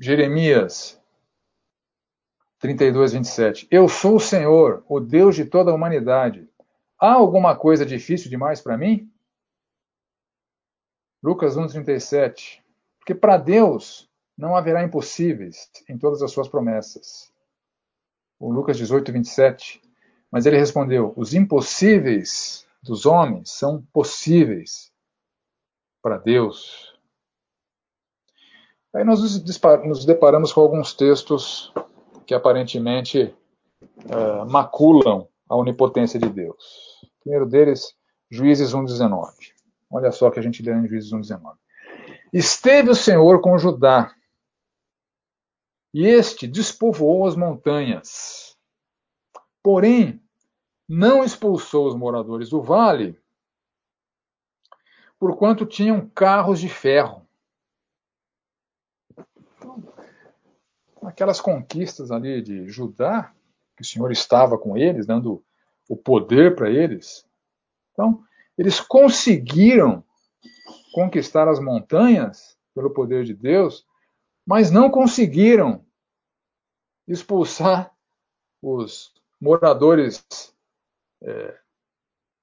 [0.01, 1.01] Jeremias
[2.62, 3.66] 32, 27.
[3.72, 6.48] Eu sou o Senhor, o Deus de toda a humanidade.
[6.96, 9.12] Há alguma coisa difícil demais para mim?
[11.20, 12.64] Lucas 1, 37.
[13.00, 14.08] Porque para Deus
[14.38, 17.32] não haverá impossíveis em todas as suas promessas.
[18.38, 19.82] O Lucas 18, 27.
[20.30, 24.92] Mas ele respondeu: Os impossíveis dos homens são possíveis
[26.00, 26.96] para Deus.
[28.94, 31.72] Aí nós nos deparamos com alguns textos
[32.27, 33.35] que aparentemente
[34.07, 37.03] uh, maculam a onipotência de Deus.
[37.03, 37.95] O primeiro deles,
[38.31, 39.31] Juízes 1,19.
[39.91, 41.55] Olha só que a gente lê em Juízes 1,19.
[42.33, 44.14] Esteve o Senhor com Judá,
[45.93, 48.57] e este despovoou as montanhas.
[49.62, 50.20] Porém,
[50.89, 53.20] não expulsou os moradores do vale,
[55.18, 57.27] porquanto tinham carros de ferro.
[61.03, 63.32] Aquelas conquistas ali de Judá,
[63.76, 65.44] que o Senhor estava com eles, dando
[65.88, 67.26] o poder para eles.
[67.92, 68.24] Então,
[68.57, 70.05] eles conseguiram
[70.92, 73.86] conquistar as montanhas pelo poder de Deus,
[74.46, 75.84] mas não conseguiram
[77.07, 77.92] expulsar
[78.61, 80.24] os moradores
[81.22, 81.59] é,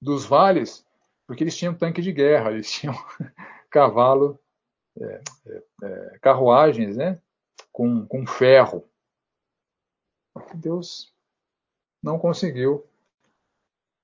[0.01, 0.85] dos vales,
[1.25, 2.93] porque eles tinham tanque de guerra, eles tinham
[3.69, 4.39] cavalo,
[4.99, 7.21] é, é, é carruagens, né?
[7.71, 8.87] Com, com ferro.
[10.55, 11.13] Deus
[12.01, 12.85] não conseguiu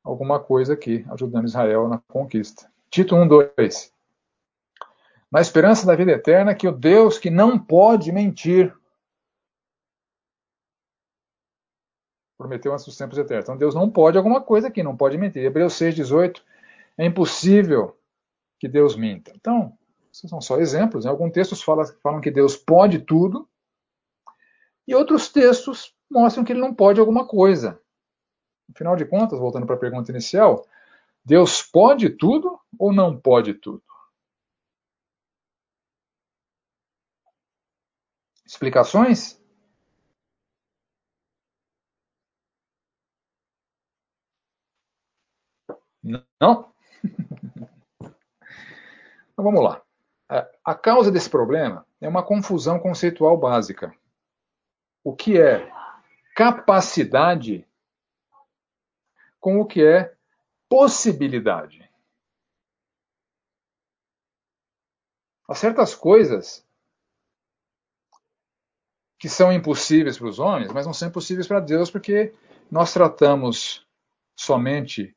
[0.04, 2.72] alguma coisa aqui, ajudando Israel na conquista.
[2.90, 3.94] Tito 1, 2.
[5.32, 8.74] Na esperança da vida eterna, que o Deus que não pode mentir
[12.38, 13.46] prometeu antes tempos eternos.
[13.46, 15.44] Então Deus não pode alguma coisa aqui, não pode mentir.
[15.44, 16.44] Hebreus 6, 18.
[16.98, 17.98] É impossível
[18.60, 19.32] que Deus minta.
[19.36, 19.78] Então,
[20.14, 21.06] esses são só exemplos.
[21.06, 21.12] Né?
[21.12, 23.48] Alguns textos falam, falam que Deus pode tudo,
[24.88, 27.80] e outros textos mostram que ele não pode alguma coisa.
[28.74, 30.66] Afinal de contas, voltando para a pergunta inicial,
[31.24, 33.84] Deus pode tudo ou não pode tudo?
[38.46, 39.40] Explicações?
[46.40, 46.72] Não?
[49.34, 49.82] Então vamos lá.
[50.64, 53.94] A causa desse problema é uma confusão conceitual básica
[55.06, 55.72] o que é
[56.36, 57.66] capacidade
[59.40, 60.16] com o que é
[60.68, 61.88] possibilidade.
[65.48, 66.66] Há certas coisas
[69.20, 72.34] que são impossíveis para os homens, mas não são impossíveis para Deus, porque
[72.72, 73.86] nós tratamos
[74.36, 75.16] somente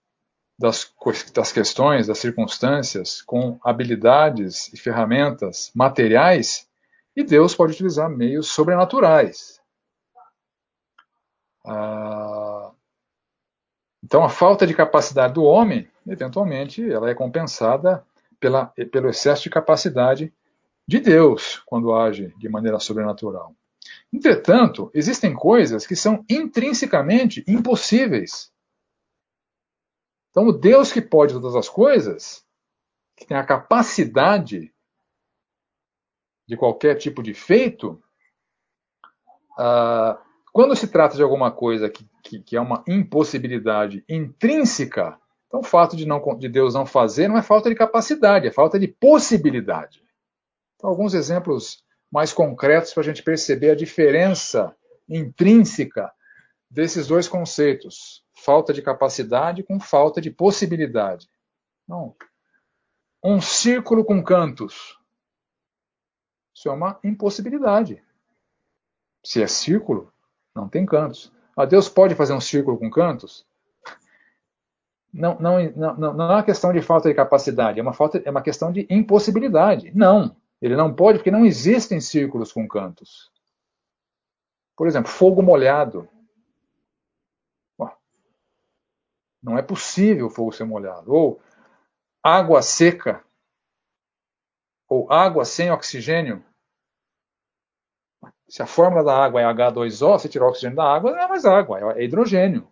[0.59, 0.93] das,
[1.33, 6.69] das questões, das circunstâncias, com habilidades e ferramentas materiais,
[7.17, 9.58] e Deus pode utilizar meios sobrenaturais.
[11.69, 12.73] Ah,
[14.03, 18.07] então, a falta de capacidade do homem, eventualmente, ela é compensada
[18.41, 20.33] pela, pelo excesso de capacidade
[20.87, 23.55] de Deus quando age de maneira sobrenatural.
[24.13, 28.51] Entretanto, existem coisas que são intrinsecamente impossíveis.
[30.31, 32.47] Então, o Deus que pode todas as coisas,
[33.17, 34.73] que tem a capacidade
[36.47, 38.03] de qualquer tipo de feito,
[39.59, 40.28] uh,
[40.59, 45.63] quando se trata de alguma coisa que, que, que é uma impossibilidade intrínseca, então o
[45.63, 48.89] fato de, não, de Deus não fazer não é falta de capacidade, é falta de
[48.89, 50.03] possibilidade.
[50.75, 54.77] Então, alguns exemplos mais concretos para a gente perceber a diferença
[55.09, 56.13] intrínseca
[56.69, 61.31] desses dois conceitos: falta de capacidade com falta de possibilidade.
[61.87, 62.17] Não.
[63.23, 64.99] Um círculo com cantos.
[66.53, 68.03] Isso é uma impossibilidade.
[69.25, 70.13] Se é círculo,
[70.55, 71.33] não tem cantos.
[71.57, 73.47] Ah, Deus pode fazer um círculo com cantos?
[75.13, 78.31] Não, não, não, não é uma questão de falta de capacidade, é uma, falta, é
[78.31, 79.91] uma questão de impossibilidade.
[79.95, 83.31] Não, ele não pode porque não existem círculos com cantos.
[84.77, 86.09] Por exemplo, fogo molhado.
[89.43, 91.13] Não é possível o fogo ser molhado.
[91.13, 91.41] Ou
[92.23, 93.25] água seca.
[94.89, 96.45] Ou água sem oxigênio.
[98.49, 101.29] Se a fórmula da água é H2O, se tirar o oxigênio da água, não é
[101.29, 102.67] mais água, é hidrogênio.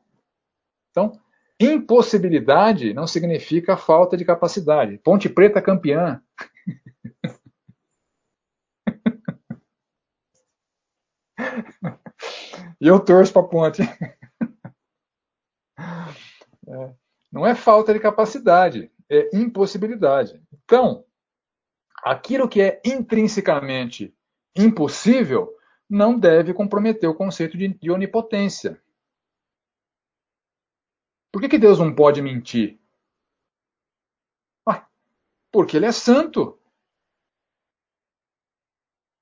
[0.90, 1.12] Então,
[1.60, 4.96] impossibilidade não significa falta de capacidade.
[4.98, 6.22] Ponte Preta campeã.
[12.80, 13.82] e eu torço para a ponte.
[16.68, 16.92] É,
[17.30, 20.42] não é falta de capacidade, é impossibilidade.
[20.64, 21.04] Então,
[22.02, 24.12] aquilo que é intrinsecamente
[24.56, 25.55] impossível
[25.89, 28.80] não deve comprometer o conceito de, de onipotência.
[31.32, 32.78] Por que, que Deus não pode mentir?
[34.66, 34.87] Ah,
[35.53, 36.59] porque ele é santo.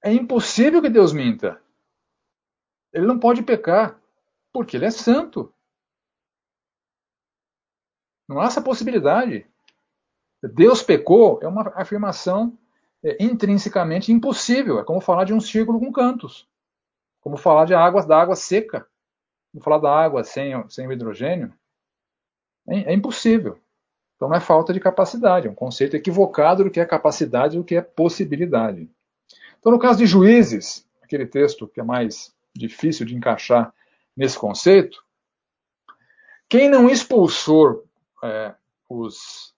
[0.02, 1.60] É impossível que Deus minta.
[2.92, 4.00] Ele não pode pecar,
[4.52, 5.52] porque ele é santo.
[8.28, 9.46] Não há essa possibilidade.
[10.42, 12.56] Deus pecou é uma afirmação
[13.02, 14.78] é, intrinsecamente impossível.
[14.78, 16.48] É como falar de um círculo com cantos.
[17.24, 18.86] Como falar de água, da água seca.
[19.50, 21.52] Como falar da água sem, sem o hidrogênio.
[22.68, 23.58] É, é impossível.
[24.14, 27.58] Então não é falta de capacidade, é um conceito equivocado do que é capacidade e
[27.58, 28.88] do que é possibilidade.
[29.58, 33.74] Então, no caso de juízes, aquele texto que é mais difícil de encaixar
[34.16, 35.02] nesse conceito,
[36.48, 37.84] quem não expulsou
[38.22, 38.54] é,
[38.88, 39.54] os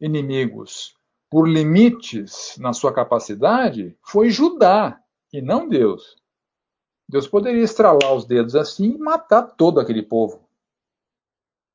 [0.00, 0.96] inimigos
[1.30, 5.00] por limites na sua capacidade foi Judá
[5.32, 6.16] e não Deus.
[7.08, 10.48] Deus poderia estralar os dedos assim e matar todo aquele povo.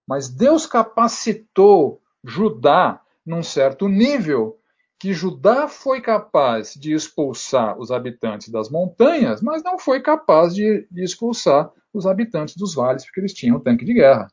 [0.07, 4.59] Mas Deus capacitou Judá num certo nível
[4.99, 10.85] que Judá foi capaz de expulsar os habitantes das montanhas, mas não foi capaz de,
[10.97, 14.27] expulsar os habitantes dos vales, porque eles tinham tanque de guerra.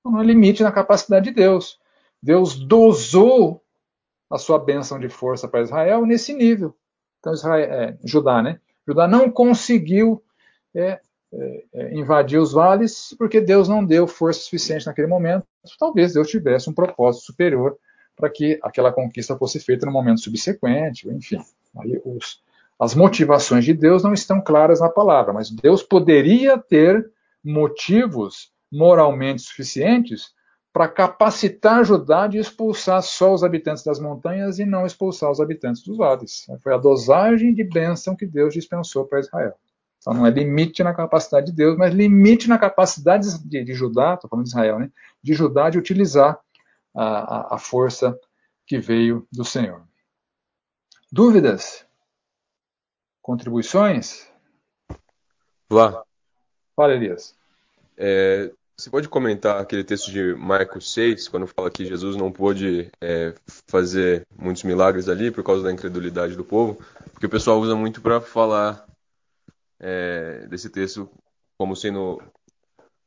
[0.00, 1.80] Então, não há limite na capacidade de Deus.
[2.22, 3.64] Deus dosou
[4.30, 6.76] a sua bênção de força para Israel nesse nível.
[7.18, 8.60] Então, Israel, é, Judá, né?
[8.90, 10.20] Judá não conseguiu
[10.74, 11.00] é,
[11.32, 15.46] é, é invadir os vales porque Deus não deu força suficiente naquele momento.
[15.78, 17.78] Talvez Deus tivesse um propósito superior
[18.16, 21.40] para que aquela conquista fosse feita no momento subsequente, enfim.
[21.78, 22.42] Aí os,
[22.78, 27.08] as motivações de Deus não estão claras na palavra, mas Deus poderia ter
[27.44, 30.34] motivos moralmente suficientes
[30.72, 35.82] para capacitar Judá de expulsar só os habitantes das montanhas e não expulsar os habitantes
[35.82, 36.46] dos vales.
[36.62, 39.54] Foi a dosagem de bênção que Deus dispensou para Israel.
[39.98, 44.14] Então não é limite na capacidade de Deus, mas limite na capacidade de, de Judá,
[44.14, 44.90] estou falando de Israel, né?
[45.22, 46.40] de Judá de utilizar
[46.94, 48.18] a, a, força
[48.66, 49.82] que veio do Senhor.
[51.12, 51.86] Dúvidas?
[53.20, 54.30] Contribuições?
[55.68, 56.02] Vá.
[56.74, 57.36] Fala, Elias.
[57.96, 58.50] É,
[58.80, 63.34] você pode comentar aquele texto de Marcos 6, quando fala que Jesus não pôde é,
[63.68, 66.82] fazer muitos milagres ali por causa da incredulidade do povo?
[67.12, 68.86] Porque o pessoal usa muito para falar
[69.78, 71.10] é, desse texto
[71.58, 72.22] como sendo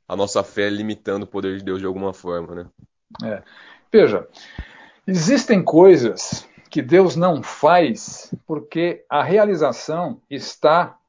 [0.08, 2.66] a nossa fé limitando o poder de Deus de alguma forma, né?
[3.24, 3.44] É.
[3.92, 4.28] Veja,
[5.08, 11.00] existem coisas que Deus não faz porque a realização está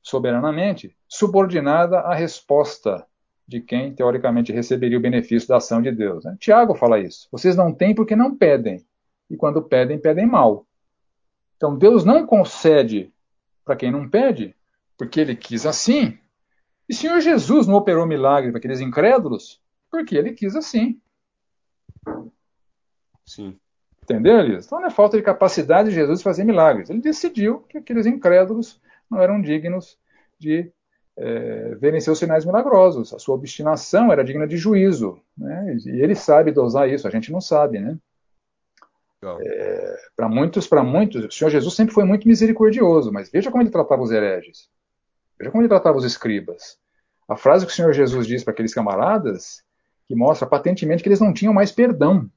[0.00, 3.04] soberanamente subordinada à resposta
[3.46, 6.24] de quem teoricamente receberia o benefício da ação de Deus.
[6.24, 6.36] Né?
[6.40, 7.28] Tiago fala isso.
[7.30, 8.84] Vocês não têm porque não pedem.
[9.30, 10.66] E quando pedem, pedem mal.
[11.56, 13.12] Então Deus não concede
[13.64, 14.54] para quem não pede,
[14.96, 16.18] porque ele quis assim.
[16.88, 21.00] E o Senhor Jesus não operou milagre para aqueles incrédulos, porque ele quis assim.
[23.24, 23.58] Sim.
[24.02, 24.66] Entendeu, Elias?
[24.66, 26.90] Então não é falta de capacidade de Jesus fazer milagres.
[26.90, 28.80] Ele decidiu que aqueles incrédulos
[29.10, 29.98] não eram dignos
[30.38, 30.70] de
[31.16, 33.12] é, verem seus sinais milagrosos.
[33.12, 35.20] A sua obstinação era digna de juízo.
[35.36, 35.76] Né?
[35.86, 37.98] E ele sabe dosar isso, a gente não sabe, né?
[39.40, 43.62] É, para muitos, para muitos, o Senhor Jesus sempre foi muito misericordioso, mas veja como
[43.62, 44.68] ele tratava os hereges.
[45.38, 46.78] Veja como ele tratava os escribas.
[47.26, 49.64] A frase que o Senhor Jesus diz para aqueles camaradas,
[50.06, 52.30] que mostra patentemente que eles não tinham mais perdão.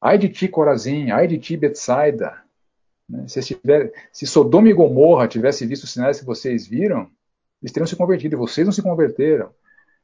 [0.00, 2.42] Ai de ti, Corazim, ai de ti, Betsaida.
[3.08, 3.28] Né?
[3.28, 7.10] Se, tiver, se Sodoma e Gomorra tivesse visto os sinais que vocês viram,
[7.64, 9.48] eles teriam se convertido e vocês não se converteram.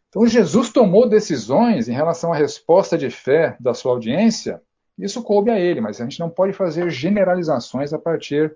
[0.09, 4.63] Então Jesus tomou decisões em relação à resposta de fé da sua audiência,
[4.99, 8.55] isso coube a ele, mas a gente não pode fazer generalizações a partir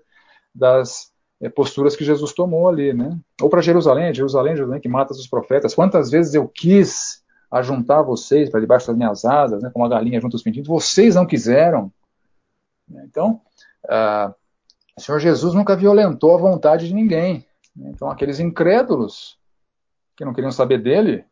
[0.53, 3.17] das é, posturas que Jesus tomou ali, né?
[3.41, 5.75] Ou para Jerusalém, Jerusalém, Jerusalém que mata os profetas.
[5.75, 10.19] Quantas vezes eu quis ajuntar vocês para debaixo das minhas asas, né, como a galinha
[10.19, 11.91] junto os pintinhos, vocês não quiseram.
[12.89, 13.39] Então,
[13.85, 14.33] uh,
[14.97, 17.45] o Senhor Jesus nunca violentou a vontade de ninguém.
[17.77, 19.37] Então, aqueles incrédulos
[20.15, 21.25] que não queriam saber dele,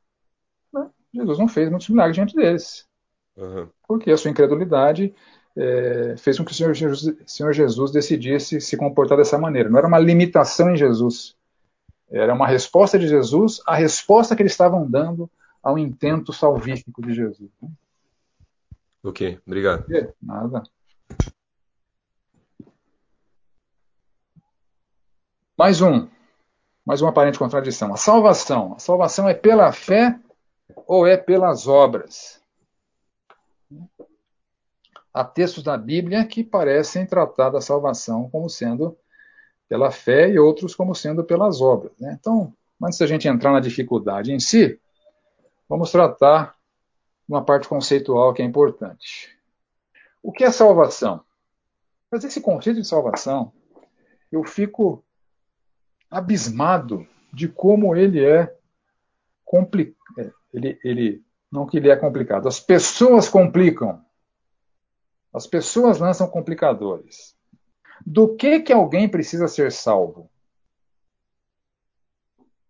[0.73, 2.87] né, Jesus não fez muitos milagres diante deles.
[3.35, 3.69] Uhum.
[3.87, 5.13] Porque a sua incredulidade
[5.55, 9.69] é, fez com que o Senhor Jesus, Senhor Jesus decidisse se comportar dessa maneira.
[9.69, 11.35] Não era uma limitação em Jesus.
[12.09, 15.29] Era uma resposta de Jesus à resposta que eles estavam dando
[15.63, 17.49] ao intento salvífico de Jesus.
[19.01, 19.85] Ok, obrigado.
[20.21, 20.63] Nada.
[25.57, 26.07] Mais um.
[26.85, 27.93] Mais uma aparente contradição.
[27.93, 28.73] A salvação.
[28.73, 30.19] A salvação é pela fé
[30.85, 32.41] ou é pelas obras?
[35.13, 38.97] Há textos da Bíblia que parecem tratar da salvação como sendo
[39.69, 41.93] pela fé e outros como sendo pelas obras.
[41.99, 42.17] Né?
[42.19, 42.53] Então,
[42.83, 44.79] antes da gente entrar na dificuldade em si,
[45.69, 46.55] vamos tratar
[47.27, 49.37] uma parte conceitual que é importante.
[50.21, 51.23] O que é salvação?
[52.11, 53.53] Mas esse conceito de salvação,
[54.31, 55.03] eu fico
[56.13, 58.55] abismado de como ele é
[59.43, 59.97] complicado.
[60.19, 64.03] É, ele, ele, não que ele é complicado, as pessoas complicam.
[65.33, 67.35] As pessoas lançam complicadores.
[68.05, 70.29] Do que que alguém precisa ser salvo?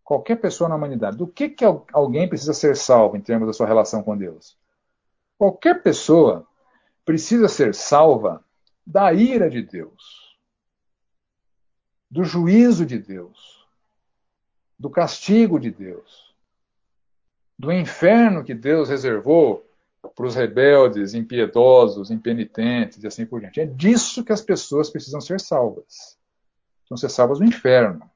[0.03, 3.67] Qualquer pessoa na humanidade, do que que alguém precisa ser salvo em termos da sua
[3.67, 4.57] relação com Deus?
[5.37, 6.47] Qualquer pessoa
[7.03, 8.43] precisa ser salva
[8.85, 10.22] da ira de Deus,
[12.13, 13.67] do juízo de Deus,
[14.77, 16.35] do castigo de Deus,
[17.57, 19.67] do inferno que Deus reservou
[20.15, 23.61] para os rebeldes, impiedosos, impenitentes e assim por diante.
[23.61, 26.15] É disso que as pessoas precisam ser salvas.
[26.81, 28.07] Precisam ser salvas do inferno.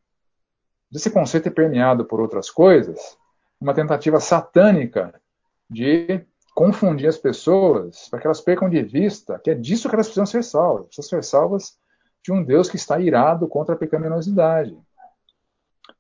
[0.94, 3.18] Esse conceito é permeado por outras coisas,
[3.60, 5.20] uma tentativa satânica
[5.68, 6.24] de
[6.54, 10.28] confundir as pessoas para que elas percam de vista que é disso que elas precisam
[10.28, 10.86] ser salvas.
[10.86, 11.80] Precisam ser salvas
[12.28, 14.78] de um Deus que está irado contra a pecaminosidade.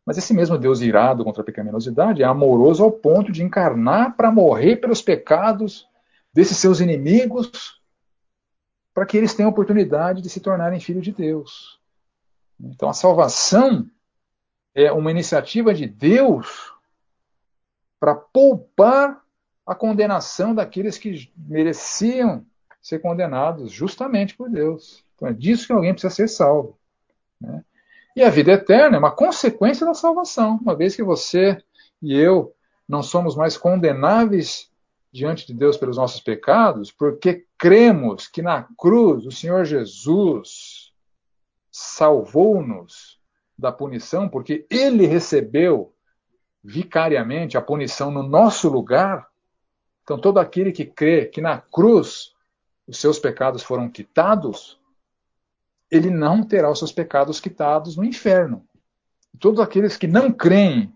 [0.06, 4.30] Mas esse mesmo Deus irado contra a pecaminosidade é amoroso ao ponto de encarnar para
[4.30, 5.88] morrer pelos pecados
[6.34, 7.82] desses seus inimigos,
[8.94, 11.80] para que eles tenham a oportunidade de se tornarem filhos de Deus.
[12.60, 13.90] Então a salvação
[14.76, 16.74] é uma iniciativa de Deus
[18.02, 19.24] para poupar
[19.66, 22.46] a condenação daqueles que mereciam
[22.82, 25.07] ser condenados justamente por Deus.
[25.18, 26.78] Então é disso que alguém precisa ser salvo.
[27.42, 27.66] Né?
[28.16, 31.62] E a vida eterna é uma consequência da salvação, uma vez que você
[32.02, 32.54] e eu
[32.88, 34.72] não somos mais condenáveis
[35.12, 40.94] diante de Deus pelos nossos pecados, porque cremos que na cruz o Senhor Jesus
[41.72, 43.20] salvou-nos
[43.58, 45.94] da punição, porque ele recebeu
[46.64, 49.28] vicariamente a punição no nosso lugar.
[50.04, 52.36] Então, todo aquele que crê que na cruz
[52.88, 54.80] os seus pecados foram quitados,
[55.90, 58.66] ele não terá os seus pecados quitados no inferno.
[59.40, 60.94] Todos aqueles que não creem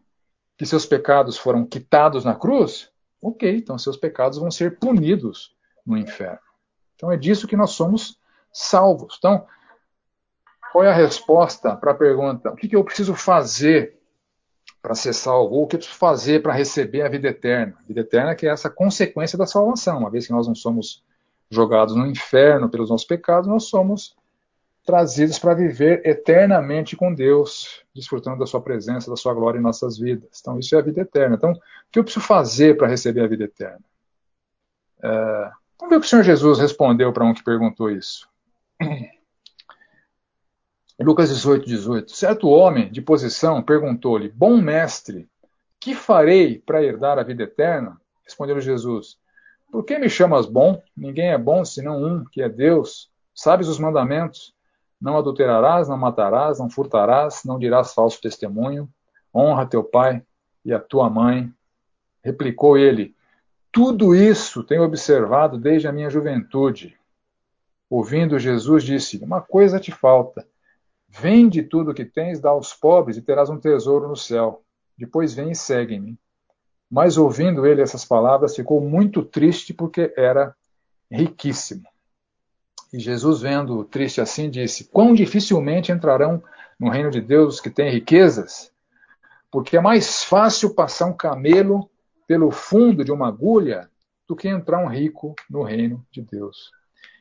[0.58, 5.98] que seus pecados foram quitados na cruz, ok, então seus pecados vão ser punidos no
[5.98, 6.40] inferno.
[6.96, 8.20] Então é disso que nós somos
[8.52, 9.16] salvos.
[9.18, 9.46] Então,
[10.72, 14.00] qual é a resposta para a pergunta: o que, eu preciso fazer
[14.82, 15.56] para ser salvo?
[15.56, 17.78] Ou o que eu preciso fazer para receber a vida eterna?
[17.80, 20.00] A vida eterna que é essa consequência da salvação.
[20.00, 21.04] Uma vez que nós não somos
[21.50, 24.16] jogados no inferno pelos nossos pecados, nós somos
[24.86, 29.98] trazidos para viver eternamente com Deus, desfrutando da sua presença, da sua glória em nossas
[29.98, 30.40] vidas.
[30.42, 31.36] Então, isso é a vida eterna.
[31.36, 31.60] Então, o
[31.92, 33.82] que eu preciso fazer para receber a vida eterna?
[35.04, 38.28] É, vamos ver o que o Senhor Jesus respondeu para um que perguntou isso.
[41.00, 42.12] Lucas 18, 18.
[42.12, 45.28] Certo homem de posição perguntou-lhe: Bom mestre,
[45.80, 48.00] que farei para herdar a vida eterna?
[48.24, 49.18] Respondeu Jesus:
[49.72, 50.82] Por que me chamas bom?
[50.96, 53.10] Ninguém é bom senão um, que é Deus.
[53.34, 54.54] Sabes os mandamentos?
[55.02, 58.88] Não adulterarás, não matarás, não furtarás, não dirás falso testemunho,
[59.34, 60.22] honra teu pai
[60.64, 61.52] e a tua mãe.
[62.24, 63.16] Replicou ele:
[63.72, 66.96] Tudo isso tenho observado desde a minha juventude.
[67.90, 70.48] Ouvindo Jesus, disse: Uma coisa te falta.
[71.10, 74.64] Vende tudo o que tens, dá aos pobres e terás um tesouro no céu.
[74.98, 76.18] Depois vem e segue-me.
[76.90, 80.56] Mas ouvindo ele essas palavras, ficou muito triste porque era
[81.10, 81.91] riquíssimo.
[82.94, 86.44] E Jesus, vendo triste assim, disse: Quão dificilmente entrarão
[86.80, 88.72] no reino de Deus os que têm riquezas?
[89.50, 91.90] Porque é mais fácil passar um camelo
[92.28, 93.90] pelo fundo de uma agulha
[94.28, 96.72] do que entrar um rico no reino de Deus.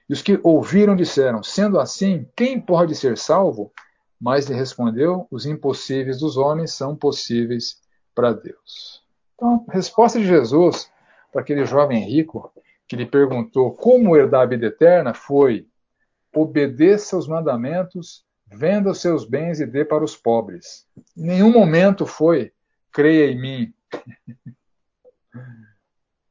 [0.08, 3.72] E os que ouviram disseram: Sendo assim, quem pode ser salvo?
[4.20, 7.80] Mas lhe respondeu: Os impossíveis dos homens são possíveis
[8.14, 9.04] para Deus.
[9.34, 10.90] Então, a resposta de Jesus
[11.32, 12.52] para aquele jovem rico
[12.90, 15.68] que lhe perguntou como herdar a vida eterna foi:
[16.34, 20.88] obedeça aos mandamentos, venda os seus bens e dê para os pobres.
[21.16, 22.52] Em nenhum momento foi:
[22.90, 23.72] creia em mim.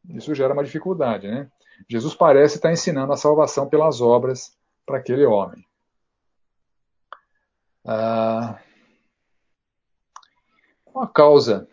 [0.09, 1.49] Isso gera uma dificuldade, né?
[1.87, 4.51] Jesus parece estar ensinando a salvação pelas obras
[4.85, 5.65] para aquele homem.
[7.85, 8.59] Ah,
[10.83, 11.69] qual a causa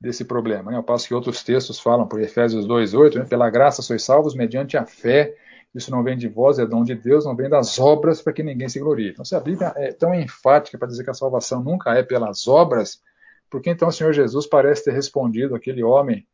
[0.00, 0.70] desse problema.
[0.70, 0.76] Né?
[0.76, 3.24] Ao passo que outros textos falam, por Efésios 2,8, né?
[3.24, 5.34] pela graça sois salvos mediante a fé,
[5.74, 8.42] isso não vem de vós, é dom de Deus, não vem das obras para que
[8.42, 9.10] ninguém se glorie.
[9.10, 12.48] Então, se a Bíblia é tão enfática para dizer que a salvação nunca é pelas
[12.48, 13.02] obras,
[13.50, 16.26] por que então o Senhor Jesus parece ter respondido aquele homem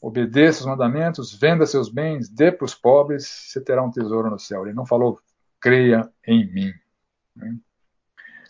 [0.00, 4.38] obedeça os mandamentos, venda seus bens, dê para os pobres, você terá um tesouro no
[4.38, 4.64] céu.
[4.64, 5.20] Ele não falou,
[5.60, 6.72] creia em mim.
[7.36, 7.54] Né?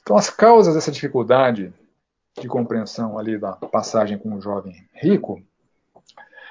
[0.01, 1.75] Então, as causas dessa dificuldade
[2.39, 5.43] de compreensão ali da passagem com o jovem rico,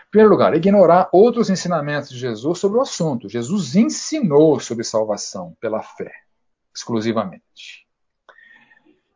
[0.10, 3.30] em primeiro lugar, ignorar outros ensinamentos de Jesus sobre o assunto.
[3.30, 6.12] Jesus ensinou sobre salvação pela fé,
[6.74, 7.88] exclusivamente.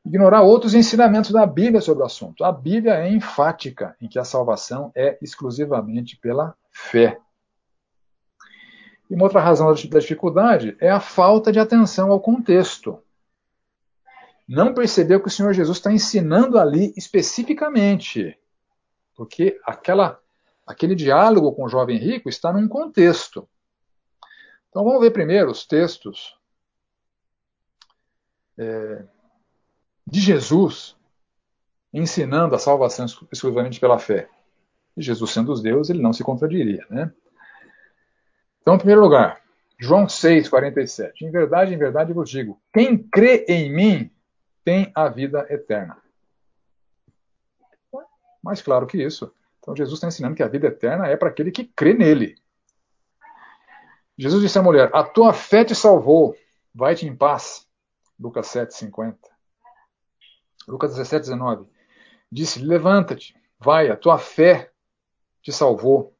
[0.06, 2.44] Ignorar outros ensinamentos da Bíblia sobre o assunto.
[2.44, 7.18] A Bíblia é enfática em que a salvação é exclusivamente pela fé.
[9.10, 13.00] E uma outra razão da dificuldade é a falta de atenção ao contexto
[14.48, 18.38] não percebeu que o Senhor Jesus está ensinando ali especificamente.
[19.16, 20.20] Porque aquela,
[20.66, 23.48] aquele diálogo com o jovem rico está num contexto.
[24.70, 26.38] Então vamos ver primeiro os textos
[28.58, 29.06] é,
[30.06, 30.96] de Jesus
[31.94, 34.28] ensinando a salvação exclusivamente pela fé.
[34.98, 36.86] E Jesus sendo Deus, ele não se contradiria.
[36.90, 37.12] Né?
[38.62, 39.42] Então, em primeiro lugar,
[39.80, 41.26] João 6, 47.
[41.26, 44.12] Em verdade, em verdade vos digo: quem crê em mim
[44.64, 45.98] tem a vida eterna.
[48.42, 49.34] Mais claro que isso.
[49.60, 52.36] Então Jesus está ensinando que a vida eterna é para aquele que crê nele.
[54.18, 56.36] Jesus disse à mulher: A tua fé te salvou,
[56.74, 57.68] vai-te em paz.
[58.20, 59.18] Lucas 7, 50.
[60.68, 61.68] Lucas 17, 19.
[62.32, 64.72] Disse: Levanta-te, vai, a tua fé
[65.42, 66.16] te salvou.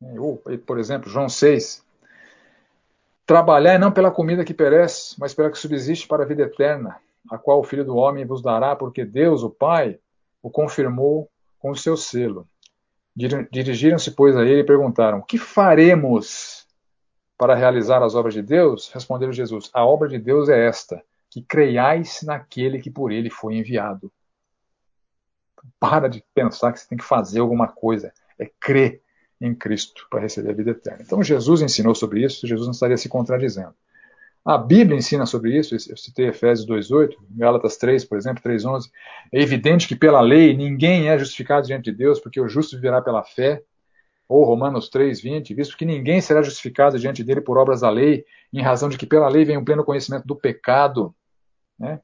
[0.00, 1.85] Ou, por exemplo, João 6,
[3.26, 7.36] Trabalhai não pela comida que perece, mas pela que subsiste para a vida eterna, a
[7.36, 9.98] qual o Filho do Homem vos dará, porque Deus, o Pai,
[10.40, 12.46] o confirmou com o seu selo.
[13.16, 16.66] Dirigiram-se, pois, a ele e perguntaram: Que faremos
[17.36, 18.90] para realizar as obras de Deus?
[18.92, 23.56] Respondeu Jesus: A obra de Deus é esta, que creiais naquele que por ele foi
[23.56, 24.12] enviado.
[25.80, 28.12] Para de pensar que você tem que fazer alguma coisa.
[28.38, 29.02] É crer
[29.40, 31.02] em Cristo para receber a vida eterna.
[31.02, 33.74] Então Jesus ensinou sobre isso, Jesus não estaria se contradizendo.
[34.44, 38.88] A Bíblia ensina sobre isso, eu citei Efésios 2.8, Gálatas 3, por exemplo, 3.11.
[39.32, 43.02] É evidente que pela lei ninguém é justificado diante de Deus, porque o justo viverá
[43.02, 43.60] pela fé.
[44.28, 48.62] Ou Romanos 3.20, visto que ninguém será justificado diante dele por obras da lei, em
[48.62, 51.12] razão de que pela lei vem um pleno conhecimento do pecado.
[51.76, 52.00] Né?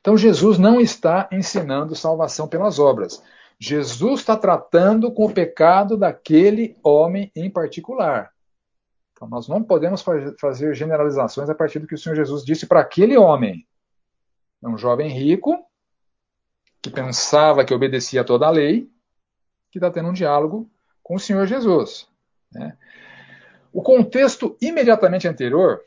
[0.00, 3.22] Então Jesus não está ensinando salvação pelas obras.
[3.58, 8.32] Jesus está tratando com o pecado daquele homem em particular.
[9.12, 10.04] Então, nós não podemos
[10.38, 13.66] fazer generalizações a partir do que o Senhor Jesus disse para aquele homem.
[14.62, 15.64] É um jovem rico,
[16.82, 18.90] que pensava que obedecia a toda a lei,
[19.70, 20.70] que está tendo um diálogo
[21.02, 22.08] com o Senhor Jesus.
[22.52, 22.76] Né?
[23.72, 25.82] O contexto imediatamente anterior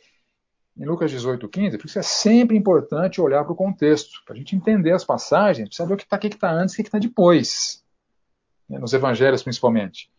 [0.80, 4.38] em Lucas 18, 15, por isso é sempre importante olhar para o contexto, para a
[4.38, 6.98] gente entender as passagens, precisa saber o que está tá antes e o que está
[6.98, 7.84] depois,
[8.70, 10.10] né, nos evangelhos principalmente.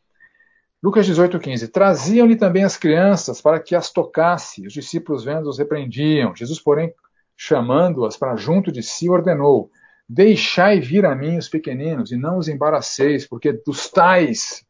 [0.82, 1.68] Lucas 18, 15.
[1.68, 4.66] Traziam-lhe também as crianças para que as tocasse.
[4.66, 6.34] Os discípulos vendo os repreendiam.
[6.34, 6.94] Jesus, porém,
[7.36, 9.70] chamando-as para junto de si, ordenou:
[10.08, 14.64] Deixai vir a mim os pequeninos e não os embaraceis, porque dos tais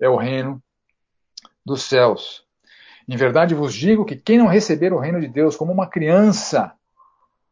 [0.00, 0.60] é o reino
[1.64, 2.41] dos céus.
[3.08, 6.72] Em verdade vos digo que quem não receber o reino de Deus como uma criança,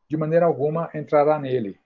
[0.09, 1.79] de maneira alguma entrará nele.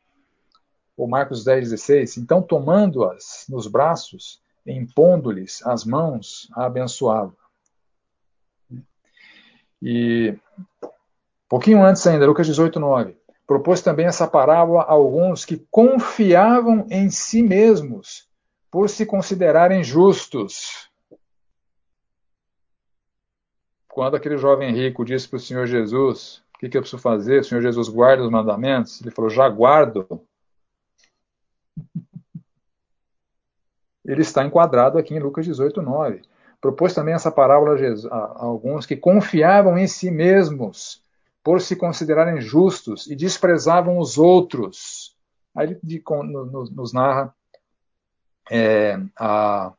[0.96, 2.18] Ou Marcos 10, 16.
[2.18, 7.34] Então, tomando-as nos braços, impondo-lhes as mãos, a abençoava.
[9.82, 10.34] E
[11.48, 13.16] pouquinho antes ainda, Lucas 18, 9.
[13.46, 18.26] Propôs também essa parábola a alguns que confiavam em si mesmos
[18.70, 20.88] por se considerarem justos
[23.94, 27.40] quando aquele jovem rico disse para o Senhor Jesus: O que, que eu preciso fazer?
[27.40, 29.00] O Senhor Jesus guarda os mandamentos?
[29.00, 30.20] Ele falou: Já guardo.
[34.04, 36.22] Ele está enquadrado aqui em Lucas 18, 9.
[36.60, 37.76] Propôs também essa parábola
[38.10, 41.00] a alguns que confiavam em si mesmos
[41.42, 45.16] por se considerarem justos e desprezavam os outros.
[45.54, 46.02] Aí ele
[46.72, 47.32] nos narra
[48.50, 49.72] é, a,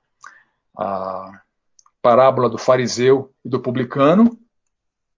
[0.77, 1.41] a
[2.05, 4.37] parábola do fariseu e do publicano.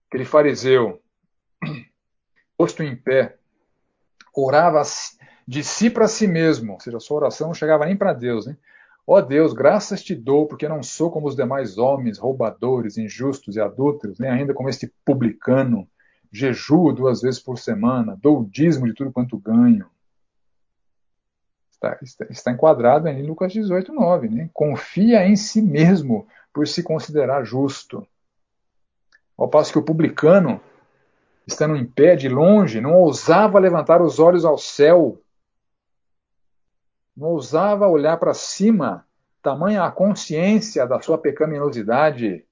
[0.08, 1.02] Aquele fariseu,
[2.58, 3.36] posto em pé,
[4.34, 4.82] orava
[5.46, 8.46] de si para si mesmo, ou seja, a sua oração não chegava nem para Deus.
[8.46, 8.56] Né?
[9.06, 13.58] Ó oh Deus, graças te dou, porque não sou como os demais homens, roubadores, injustos
[13.58, 15.90] e adúlteros, nem ainda como este publicano.
[16.32, 19.88] Jejuo duas vezes por semana, dou o dízimo de tudo quanto ganho.
[21.70, 24.30] Está, está, está enquadrado em Lucas 18, 9.
[24.30, 24.50] Né?
[24.54, 26.26] Confia em si mesmo,
[26.58, 28.08] por se considerar justo.
[29.38, 30.60] Ao passo que o publicano,
[31.46, 35.22] estando em pé de longe, não ousava levantar os olhos ao céu,
[37.16, 39.06] não ousava olhar para cima,
[39.40, 42.44] tamanha a consciência da sua pecaminosidade.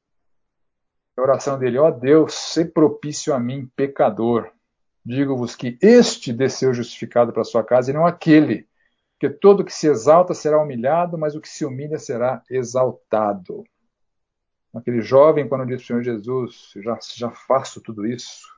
[1.17, 4.51] A oração dele, ó oh Deus, se propício a mim, pecador.
[5.03, 8.67] Digo-vos que este desceu justificado para sua casa e não aquele,
[9.19, 13.63] que todo que se exalta será humilhado, mas o que se humilha será exaltado.
[14.75, 18.53] Aquele jovem, quando diz para o Senhor Jesus, já, já faço tudo isso,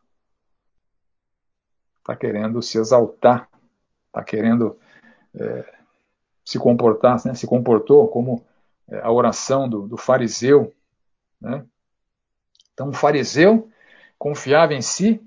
[1.99, 3.49] está querendo se exaltar,
[4.07, 4.79] está querendo
[5.35, 5.77] é,
[6.43, 8.43] se comportar, né, se comportou como
[8.87, 10.73] é, a oração do, do fariseu.
[11.39, 11.65] Né?
[12.73, 13.69] Então, o fariseu
[14.17, 15.21] confiava em si,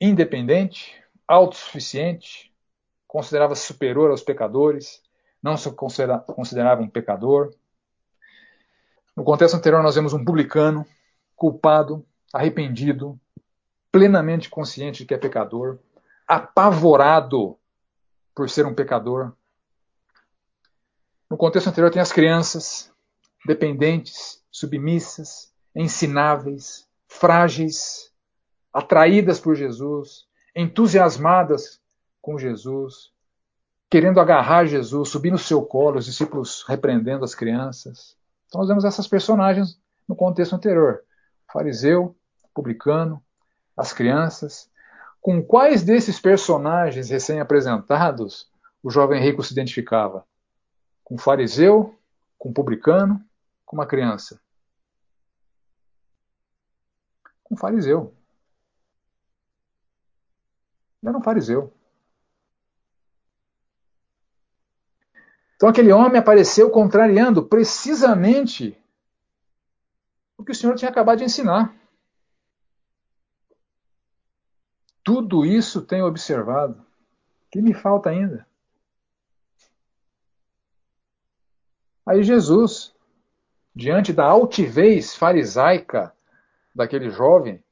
[0.00, 2.52] independente, autossuficiente,
[3.06, 5.02] considerava-se superior aos pecadores,
[5.42, 7.54] não se considerava um pecador.
[9.16, 10.86] No contexto anterior, nós vemos um publicano
[11.36, 13.18] culpado, arrependido,
[13.90, 15.78] plenamente consciente de que é pecador,
[16.26, 17.58] apavorado
[18.34, 19.32] por ser um pecador,
[21.32, 22.92] no contexto anterior tem as crianças,
[23.46, 28.12] dependentes, submissas, ensináveis, frágeis,
[28.70, 31.80] atraídas por Jesus, entusiasmadas
[32.20, 33.12] com Jesus,
[33.88, 38.14] querendo agarrar Jesus, subir no seu colo, os discípulos repreendendo as crianças.
[38.52, 41.02] Então nós vemos essas personagens no contexto anterior:
[41.48, 43.24] o fariseu, o publicano,
[43.74, 44.70] as crianças.
[45.22, 48.50] Com quais desses personagens recém-apresentados
[48.82, 50.26] o jovem rico se identificava?
[51.12, 51.98] com um fariseu,
[52.38, 53.22] com um publicano,
[53.66, 54.40] com uma criança.
[57.42, 58.14] Com um fariseu.
[61.02, 61.72] Ele era um fariseu.
[65.62, 68.76] Então aquele homem apareceu contrariando precisamente
[70.36, 71.72] o que o Senhor tinha acabado de ensinar.
[75.04, 76.80] Tudo isso tenho observado.
[77.46, 78.44] O que me falta ainda?
[82.04, 82.92] Aí Jesus,
[83.72, 86.12] diante da altivez farisaica
[86.74, 87.62] daquele jovem,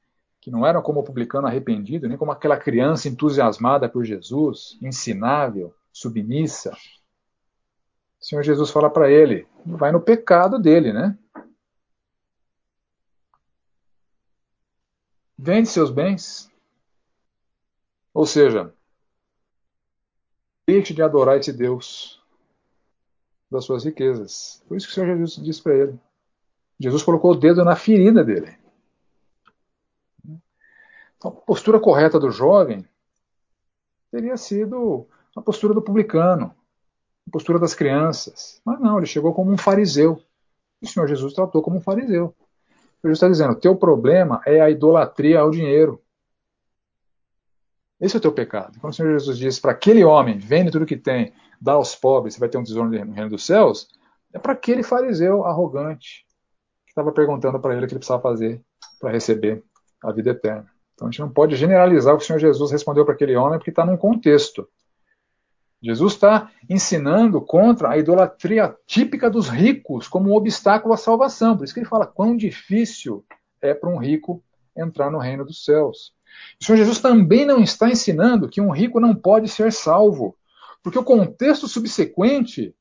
[0.40, 5.74] que não era como o publicano arrependido, nem como aquela criança entusiasmada por Jesus, ensinável,
[5.92, 6.72] submissa,
[8.20, 11.18] o Senhor Jesus fala para ele, vai no pecado dele, né?
[15.38, 16.51] Vende seus bens.
[18.12, 18.74] Ou seja,
[20.66, 22.22] deixe de adorar esse Deus
[23.51, 24.62] das suas riquezas.
[24.68, 25.98] Foi isso que o Senhor Jesus disse para ele.
[26.78, 28.59] Jesus colocou o dedo na ferida dele.
[31.16, 32.86] Então, a postura correta do jovem
[34.10, 36.55] teria sido a postura do publicano,
[37.31, 38.61] postura das crianças.
[38.65, 40.20] Mas não, ele chegou como um fariseu.
[40.82, 42.35] O Senhor Jesus tratou como um fariseu.
[43.02, 46.01] Jesus está dizendo: teu problema é a idolatria ao dinheiro.
[48.01, 48.78] Esse é o teu pecado.
[48.81, 52.35] Quando o Senhor Jesus diz para aquele homem: vende tudo que tem, dá aos pobres,
[52.35, 53.89] você vai ter um tesouro no reino dos céus,
[54.32, 56.27] é para aquele fariseu arrogante
[56.86, 58.62] que estava perguntando para ele o que ele precisava fazer
[58.98, 59.62] para receber
[60.02, 60.66] a vida eterna.
[60.94, 63.59] Então a gente não pode generalizar o que o Senhor Jesus respondeu para aquele homem,
[63.59, 64.69] porque está num contexto.
[65.82, 71.57] Jesus está ensinando contra a idolatria típica dos ricos como um obstáculo à salvação.
[71.57, 73.24] Por isso que ele fala quão difícil
[73.62, 74.43] é para um rico
[74.77, 76.12] entrar no reino dos céus.
[76.61, 80.36] O Senhor Jesus também não está ensinando que um rico não pode ser salvo.
[80.82, 82.74] Porque o contexto subsequente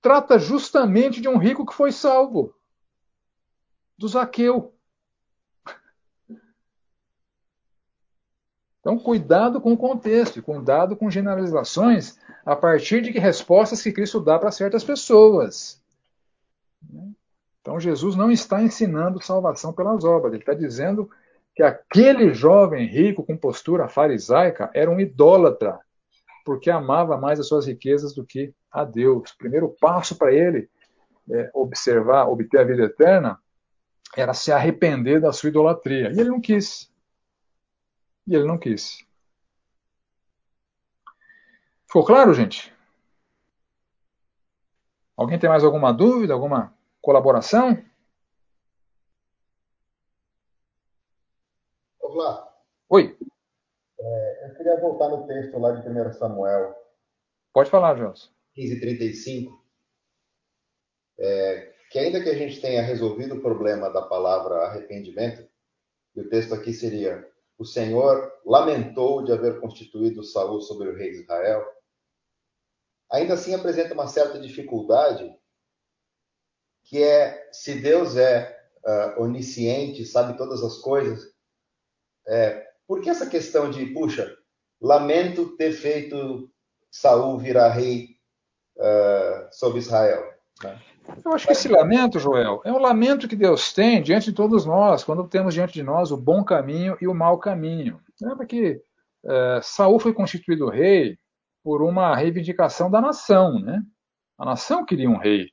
[0.00, 2.54] trata justamente de um rico que foi salvo
[3.96, 4.74] do Zaqueu.
[8.82, 14.20] Então, cuidado com o contexto, cuidado com generalizações a partir de que respostas que Cristo
[14.20, 15.80] dá para certas pessoas.
[17.62, 21.08] Então, Jesus não está ensinando salvação pelas obras, ele está dizendo
[21.54, 25.78] que aquele jovem rico com postura farisaica era um idólatra
[26.44, 29.30] porque amava mais as suas riquezas do que a Deus.
[29.30, 30.68] O primeiro passo para ele
[31.30, 33.38] é, observar, obter a vida eterna,
[34.16, 36.10] era se arrepender da sua idolatria.
[36.12, 36.91] E ele não quis.
[38.26, 39.04] E ele não quis.
[41.86, 42.72] Ficou claro, gente?
[45.16, 47.82] Alguém tem mais alguma dúvida, alguma colaboração?
[52.00, 52.48] Olá.
[52.88, 53.16] Oi.
[53.98, 56.74] É, eu queria voltar no texto lá de 1 Samuel.
[57.52, 58.30] Pode falar, Jones.
[58.54, 59.62] 15:35.
[61.18, 65.46] É, que ainda que a gente tenha resolvido o problema da palavra arrependimento,
[66.16, 67.30] e o texto aqui seria:
[67.62, 71.64] o Senhor lamentou de haver constituído Saul sobre o rei de Israel.
[73.10, 75.32] Ainda assim apresenta uma certa dificuldade,
[76.84, 81.32] que é se Deus é uh, onisciente, sabe todas as coisas,
[82.26, 84.36] é, por que essa questão de, puxa,
[84.80, 86.50] lamento ter feito
[86.90, 88.16] Saul virá rei
[88.76, 90.34] uh, sobre Israel.
[90.64, 90.82] Né?
[91.24, 94.64] Eu acho que esse lamento, Joel, é um lamento que Deus tem diante de todos
[94.64, 98.00] nós, quando temos diante de nós o bom caminho e o mau caminho.
[98.20, 98.80] Lembra que
[99.24, 101.18] uh, Saul foi constituído rei
[101.62, 103.82] por uma reivindicação da nação, né?
[104.38, 105.50] A nação queria um rei,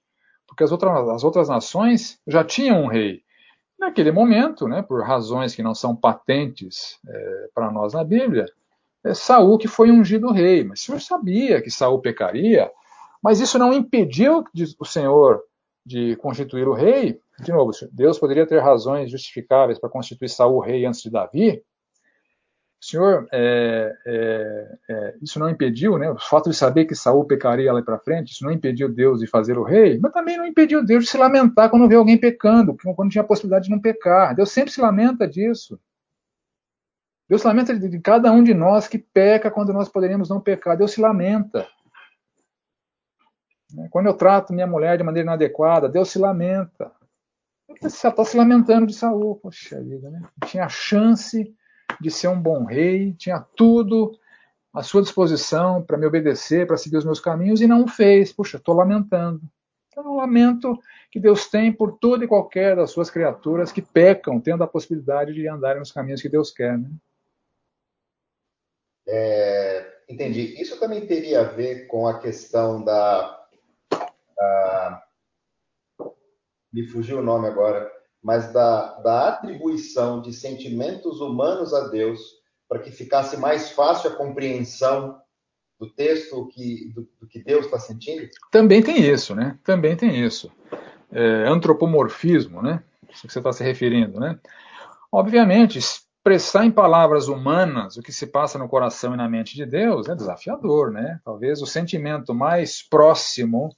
[0.47, 3.23] porque as outras, as outras nações já tinham um rei.
[3.77, 8.45] Naquele momento, né, por razões que não são patentes é, para nós na Bíblia,
[9.05, 10.63] é Saul que foi ungido rei.
[10.63, 12.69] Mas o Senhor sabia que Saul pecaria,
[13.21, 14.43] mas isso não impediu
[14.79, 15.41] o Senhor
[15.85, 17.19] de constituir o rei.
[17.39, 21.63] De novo, Deus poderia ter razões justificáveis para constituir Saul rei antes de Davi.
[22.81, 26.09] Senhor, é, é, é, isso não impediu, né?
[26.09, 29.27] O fato de saber que Saul pecaria lá para frente, isso não impediu Deus de
[29.27, 32.77] fazer o rei, mas também não impediu Deus de se lamentar quando vê alguém pecando,
[32.95, 34.33] quando tinha a possibilidade de não pecar.
[34.33, 35.77] Deus sempre se lamenta disso.
[37.27, 40.77] Deus se lamenta de cada um de nós que peca quando nós poderíamos não pecar.
[40.77, 41.67] Deus se lamenta.
[43.73, 43.87] Né?
[43.91, 46.91] Quando eu trato minha mulher de maneira inadequada, Deus se lamenta.
[47.67, 49.35] Ele está se lamentando de Saul.
[49.35, 50.21] Poxa vida, né?
[50.45, 51.53] Tinha a chance
[51.99, 54.17] de ser um bom rei, tinha tudo
[54.73, 58.33] à sua disposição para me obedecer, para seguir os meus caminhos, e não fez.
[58.33, 59.41] Puxa, estou lamentando.
[59.87, 60.77] Então, um lamento
[61.11, 65.33] que Deus tem por toda e qualquer das suas criaturas que pecam, tendo a possibilidade
[65.33, 66.77] de andarem nos caminhos que Deus quer.
[66.77, 66.89] Né?
[69.07, 70.61] É, entendi.
[70.61, 73.38] Isso também teria a ver com a questão da,
[74.39, 75.03] da.
[76.71, 82.19] Me fugiu o nome agora mas da, da atribuição de sentimentos humanos a Deus,
[82.67, 85.17] para que ficasse mais fácil a compreensão
[85.79, 88.27] do texto que, do, do que Deus está sentindo?
[88.51, 89.57] Também tem isso, né?
[89.63, 90.51] Também tem isso.
[91.11, 92.83] É, antropomorfismo, né?
[93.09, 94.37] Isso que você está se referindo, né?
[95.11, 99.65] Obviamente, expressar em palavras humanas o que se passa no coração e na mente de
[99.65, 101.19] Deus é desafiador, né?
[101.23, 103.75] Talvez o sentimento mais próximo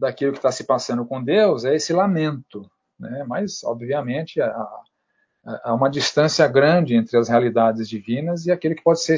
[0.00, 2.68] daquilo que está se passando com Deus é esse lamento,
[2.98, 3.24] né?
[3.28, 9.16] mas, obviamente, há, uma distância grande entre as realidades divinas e aquilo que pode ser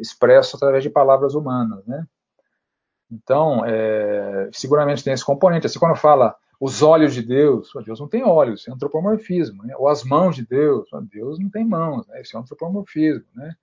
[0.00, 1.84] expresso através de palavras humanas.
[1.86, 2.04] Né?
[3.10, 5.66] Então, é, seguramente tem esse componente.
[5.66, 9.64] Assim, quando fala os olhos de Deus, Deus não tem olhos, isso é antropomorfismo.
[9.64, 9.74] Né?
[9.76, 12.20] Ou as mãos de Deus, Deus não tem mãos, né?
[12.20, 13.26] isso é antropomorfismo.
[13.34, 13.54] Né?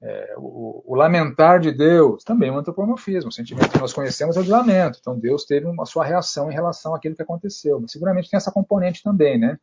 [0.00, 3.30] É, o, o, lamentar de Deus também é um antropomorfismo.
[3.30, 4.98] O sentimento que nós conhecemos é de lamento.
[5.00, 7.80] Então Deus teve uma sua reação em relação àquilo que aconteceu.
[7.80, 9.58] Mas seguramente tem essa componente também, né?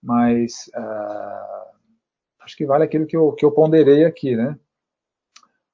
[0.00, 1.68] Mas uh,
[2.40, 4.56] acho que vale aquilo que eu, que eu ponderei aqui, né?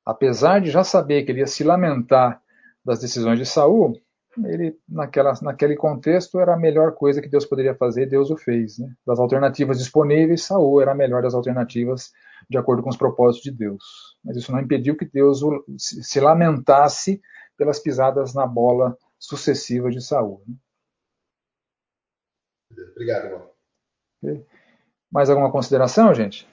[0.05, 2.43] Apesar de já saber que ele ia se lamentar
[2.85, 4.01] das decisões de Saul,
[4.47, 8.79] ele naquela, naquele contexto era a melhor coisa que Deus poderia fazer, Deus o fez.
[8.79, 8.93] Né?
[9.07, 12.13] Das alternativas disponíveis, Saul era a melhor das alternativas
[12.49, 14.17] de acordo com os propósitos de Deus.
[14.25, 15.41] Mas isso não impediu que Deus
[15.79, 17.21] se lamentasse
[17.57, 20.43] pelas pisadas na bola sucessivas de Saul.
[20.47, 20.55] Né?
[22.93, 24.45] Obrigado, irmão.
[25.11, 26.49] Mais alguma consideração, gente?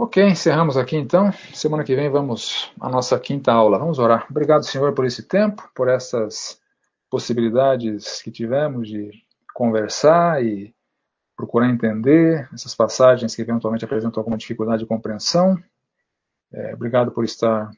[0.00, 1.32] Ok, encerramos aqui então.
[1.52, 3.80] Semana que vem vamos à nossa quinta aula.
[3.80, 4.28] Vamos orar.
[4.30, 6.62] Obrigado, Senhor, por esse tempo, por essas
[7.10, 9.10] possibilidades que tivemos de
[9.52, 10.72] conversar e
[11.36, 15.60] procurar entender essas passagens que eventualmente apresentam alguma dificuldade de compreensão.
[16.52, 17.68] É, obrigado por estar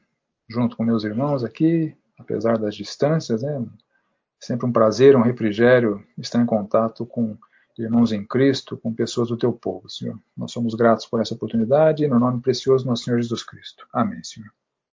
[0.47, 3.41] junto com meus irmãos aqui, apesar das distâncias.
[3.41, 3.65] Né?
[4.39, 7.35] Sempre um prazer, um refrigério estar em contato com
[7.81, 10.19] irmãos em Cristo, com pessoas do teu povo, Senhor.
[10.35, 13.87] Nós somos gratos por essa oportunidade, no nome precioso do nosso Senhor Jesus Cristo.
[13.93, 14.49] Amém, Senhor.